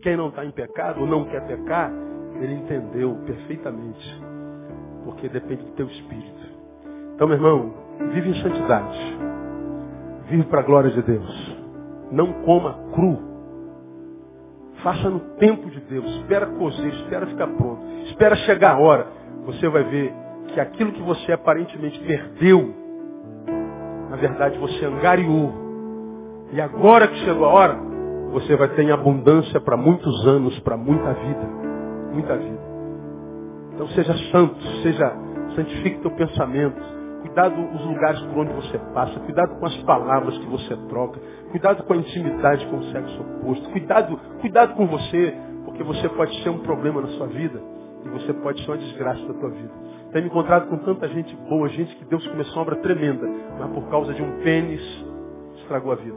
[0.01, 1.93] Quem não está em pecado, ou não quer pecar,
[2.41, 4.25] ele entendeu perfeitamente
[5.05, 6.49] porque depende do teu espírito.
[7.15, 7.75] Então, meu irmão,
[8.11, 8.99] vive em santidade.
[10.31, 11.57] Vive para a glória de Deus.
[12.13, 13.19] Não coma cru.
[14.83, 16.07] Faça no tempo de Deus.
[16.21, 17.85] Espera cozer, espera ficar pronto.
[18.07, 19.07] Espera chegar a hora.
[19.45, 22.75] Você vai ver que aquilo que você aparentemente perdeu,
[24.11, 25.53] na verdade você angariou.
[26.53, 27.79] E agora que chegou a hora,
[28.31, 31.49] você vai ter em abundância para muitos anos, para muita vida.
[32.13, 32.61] Muita vida.
[33.75, 35.13] Então seja santo, seja,
[35.57, 36.81] santifique teu pensamento.
[37.23, 39.19] Cuidado com os lugares por onde você passa.
[39.21, 41.21] Cuidado com as palavras que você troca.
[41.51, 43.71] Cuidado com a intimidade com o sexo oposto.
[43.71, 45.35] Cuidado, cuidado com você,
[45.65, 47.61] porque você pode ser um problema na sua vida
[48.05, 49.73] e você pode ser uma desgraça da tua vida.
[50.15, 53.27] Tenho encontrado com tanta gente boa, gente que Deus começou uma obra tremenda,
[53.59, 54.81] mas por causa de um pênis
[55.57, 56.17] estragou a vida.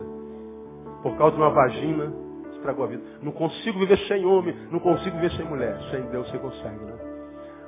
[1.01, 2.13] Por causa de uma vagina
[2.51, 3.01] estragou a vida.
[3.23, 5.75] Não consigo viver sem homem, não consigo viver sem mulher.
[5.89, 6.93] Sem Deus você consegue, né?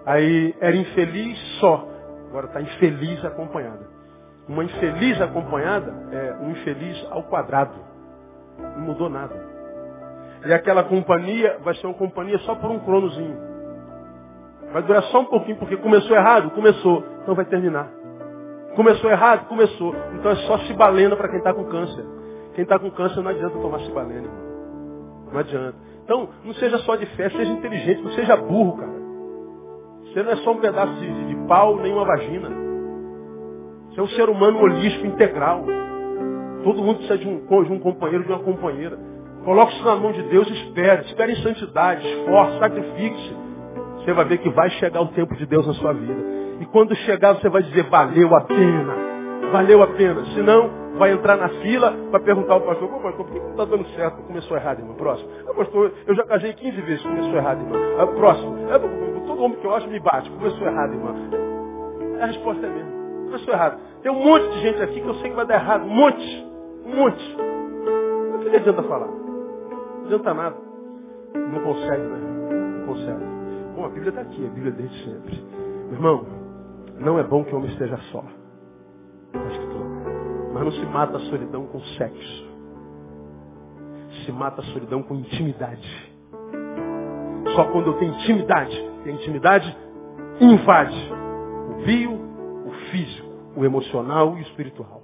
[0.06, 1.90] Aí era infeliz só,
[2.30, 3.88] agora está infeliz acompanhada.
[4.48, 7.74] Uma infeliz acompanhada é um infeliz ao quadrado.
[8.76, 9.36] Não mudou nada.
[10.46, 13.49] E aquela companhia vai ser uma companhia só por um cronozinho.
[14.72, 16.52] Vai durar só um pouquinho, porque começou errado?
[16.52, 17.04] Começou.
[17.22, 17.90] Então vai terminar.
[18.76, 19.48] Começou errado?
[19.48, 19.96] Começou.
[20.16, 22.06] Então é só cibalena para quem está com câncer.
[22.54, 24.30] Quem está com câncer não adianta tomar cibalena.
[25.32, 25.76] Não adianta.
[26.04, 29.00] Então, não seja só de fé, seja inteligente, não seja burro, cara.
[30.04, 32.50] Você não é só um pedaço de, de, pau, nem uma vagina.
[33.90, 35.64] Você é um ser humano holístico, integral.
[36.64, 38.98] Todo mundo precisa de um, de um companheiro, de uma companheira.
[39.46, 41.06] Coloque isso na mão de Deus espere.
[41.06, 43.49] Espere em santidade, esforce, sacrifique-se
[44.00, 46.22] você vai ver que vai chegar o tempo de Deus na sua vida.
[46.60, 48.96] E quando chegar, você vai dizer, valeu a pena.
[49.52, 50.26] Valeu a pena.
[50.26, 53.66] Se não, vai entrar na fila, vai perguntar ao pastor, pastor, por que não está
[53.66, 54.22] dando certo?
[54.24, 54.96] Começou errado, irmão.
[54.96, 55.30] Próximo.
[55.48, 57.80] Ah, pastor, eu já casei 15 vezes, começou errado, irmão.
[57.98, 58.58] Ah, próximo.
[58.70, 58.80] É,
[59.26, 61.16] todo homem que eu acho me bate, começou errado, irmão.
[62.22, 62.92] A resposta é mesmo.
[63.26, 63.80] Começou errado.
[64.02, 65.86] Tem um monte de gente aqui que eu sei que vai dar errado.
[65.86, 66.48] Um monte.
[66.86, 67.38] Um monte.
[68.32, 69.08] Mas o que adianta falar?
[69.08, 70.56] Não adianta nada.
[71.34, 72.20] Não consegue, né?
[72.80, 73.39] Não consegue.
[73.80, 75.42] Bom, a Bíblia está aqui, a Bíblia desde sempre.
[75.86, 76.26] Meu irmão,
[77.00, 78.22] não é bom que o homem esteja só.
[80.54, 82.50] Mas não se mata a solidão com sexo.
[84.26, 86.14] Se mata a solidão com intimidade.
[87.56, 88.76] Só quando eu tenho intimidade.
[89.06, 89.78] E a intimidade
[90.42, 91.14] invade
[91.70, 92.12] o bio,
[92.66, 95.04] o físico, o emocional e o espiritual.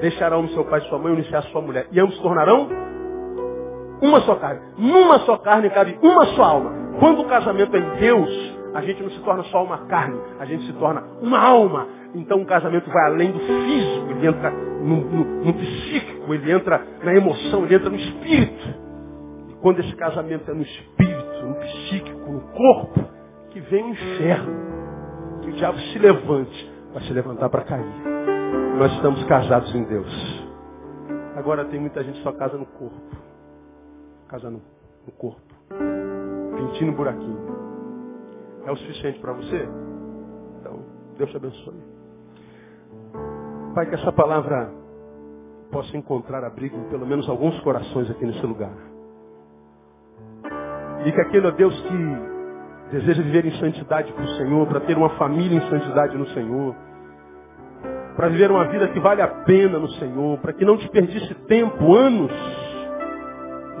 [0.00, 1.88] Deixarão seu pai e sua mãe iniciar sua mulher.
[1.92, 2.70] E ambos se tornarão
[4.00, 4.62] uma só carne.
[4.78, 6.81] Numa só carne cabe uma só alma.
[7.02, 8.30] Quando o casamento é em Deus,
[8.72, 11.88] a gente não se torna só uma carne, a gente se torna uma alma.
[12.14, 16.80] Então o casamento vai além do físico, ele entra no, no, no psíquico, ele entra
[17.02, 18.68] na emoção, ele entra no espírito.
[19.48, 23.04] E quando esse casamento é no espírito, no psíquico, no corpo,
[23.50, 24.52] que vem o inferno.
[25.42, 27.94] Que o diabo se levante, vai se levantar para cair.
[28.78, 30.46] Nós estamos casados em Deus.
[31.34, 32.94] Agora tem muita gente que só casa no corpo.
[34.28, 34.62] Casa no,
[35.04, 35.52] no corpo
[36.62, 37.38] pintinho no buraquinho.
[38.64, 39.68] É o suficiente para você?
[40.60, 40.80] Então,
[41.18, 41.82] Deus te abençoe.
[43.74, 44.70] Pai, que essa palavra
[45.70, 48.74] possa encontrar abrigo em pelo menos alguns corações aqui nesse lugar.
[51.04, 52.32] E que aquele, ó Deus, que
[52.92, 56.76] deseja viver em santidade para o Senhor, para ter uma família em santidade no Senhor,
[58.14, 61.94] para viver uma vida que vale a pena no Senhor, para que não desperdice tempo,
[61.94, 62.30] anos,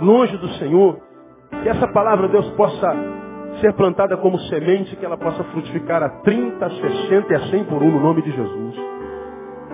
[0.00, 0.98] longe do Senhor,
[1.62, 2.94] que essa palavra, Deus, possa
[3.60, 7.64] ser plantada como semente, que ela possa frutificar a 30, a 60 e a 100
[7.64, 8.76] por um no nome de Jesus.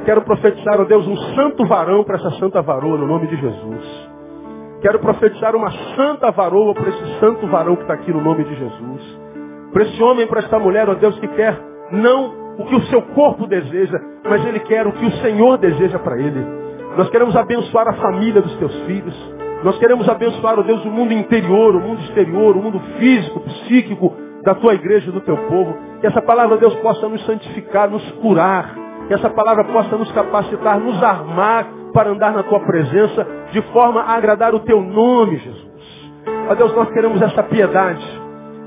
[0.05, 4.09] Quero profetizar, ó Deus, um santo varão para essa santa varoa no nome de Jesus.
[4.81, 8.55] Quero profetizar uma santa varoa para esse santo varão que está aqui no nome de
[8.55, 9.20] Jesus.
[9.72, 11.59] Para esse homem, para esta mulher, ó Deus, que quer
[11.91, 13.99] não o que o seu corpo deseja,
[14.29, 16.45] mas ele quer o que o Senhor deseja para ele.
[16.97, 19.38] Nós queremos abençoar a família dos teus filhos.
[19.63, 24.15] Nós queremos abençoar, ó Deus, o mundo interior, o mundo exterior, o mundo físico, psíquico
[24.45, 25.77] da tua igreja, do teu povo.
[26.01, 28.73] Que essa palavra, Deus, possa nos santificar, nos curar.
[29.09, 34.03] Que essa palavra possa nos capacitar, nos armar para andar na tua presença de forma
[34.03, 36.13] a agradar o teu nome, Jesus.
[36.49, 38.05] Ó Deus, nós queremos essa piedade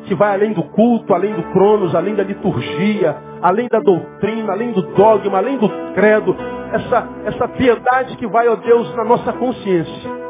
[0.06, 4.72] que vai além do culto, além do cronos, além da liturgia, além da doutrina, além
[4.72, 6.36] do dogma, além do credo.
[6.74, 10.21] Essa, essa piedade que vai, ó Deus, na nossa consciência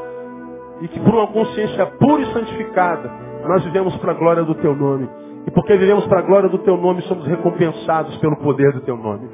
[0.81, 3.11] e que por uma consciência pura e santificada,
[3.47, 5.07] nós vivemos para a glória do Teu nome.
[5.45, 8.97] E porque vivemos para a glória do Teu nome, somos recompensados pelo poder do Teu
[8.97, 9.29] nome.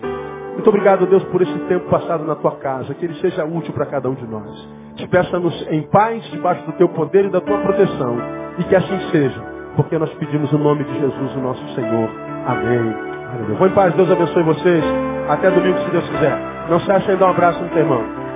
[0.54, 3.86] Muito obrigado, Deus, por esse tempo passado na Tua casa, que ele seja útil para
[3.86, 4.70] cada um de nós.
[4.96, 8.18] Te peça-nos em paz, debaixo do Teu poder e da Tua proteção.
[8.58, 9.42] E que assim seja,
[9.76, 12.10] porque nós pedimos o nome de Jesus, o nosso Senhor.
[12.46, 12.96] Amém.
[13.34, 13.58] Aleluia.
[13.58, 14.84] Vou em paz, Deus abençoe vocês.
[15.30, 16.38] Até domingo, se Deus quiser.
[16.70, 18.27] Não se acha dar um abraço no teu irmão.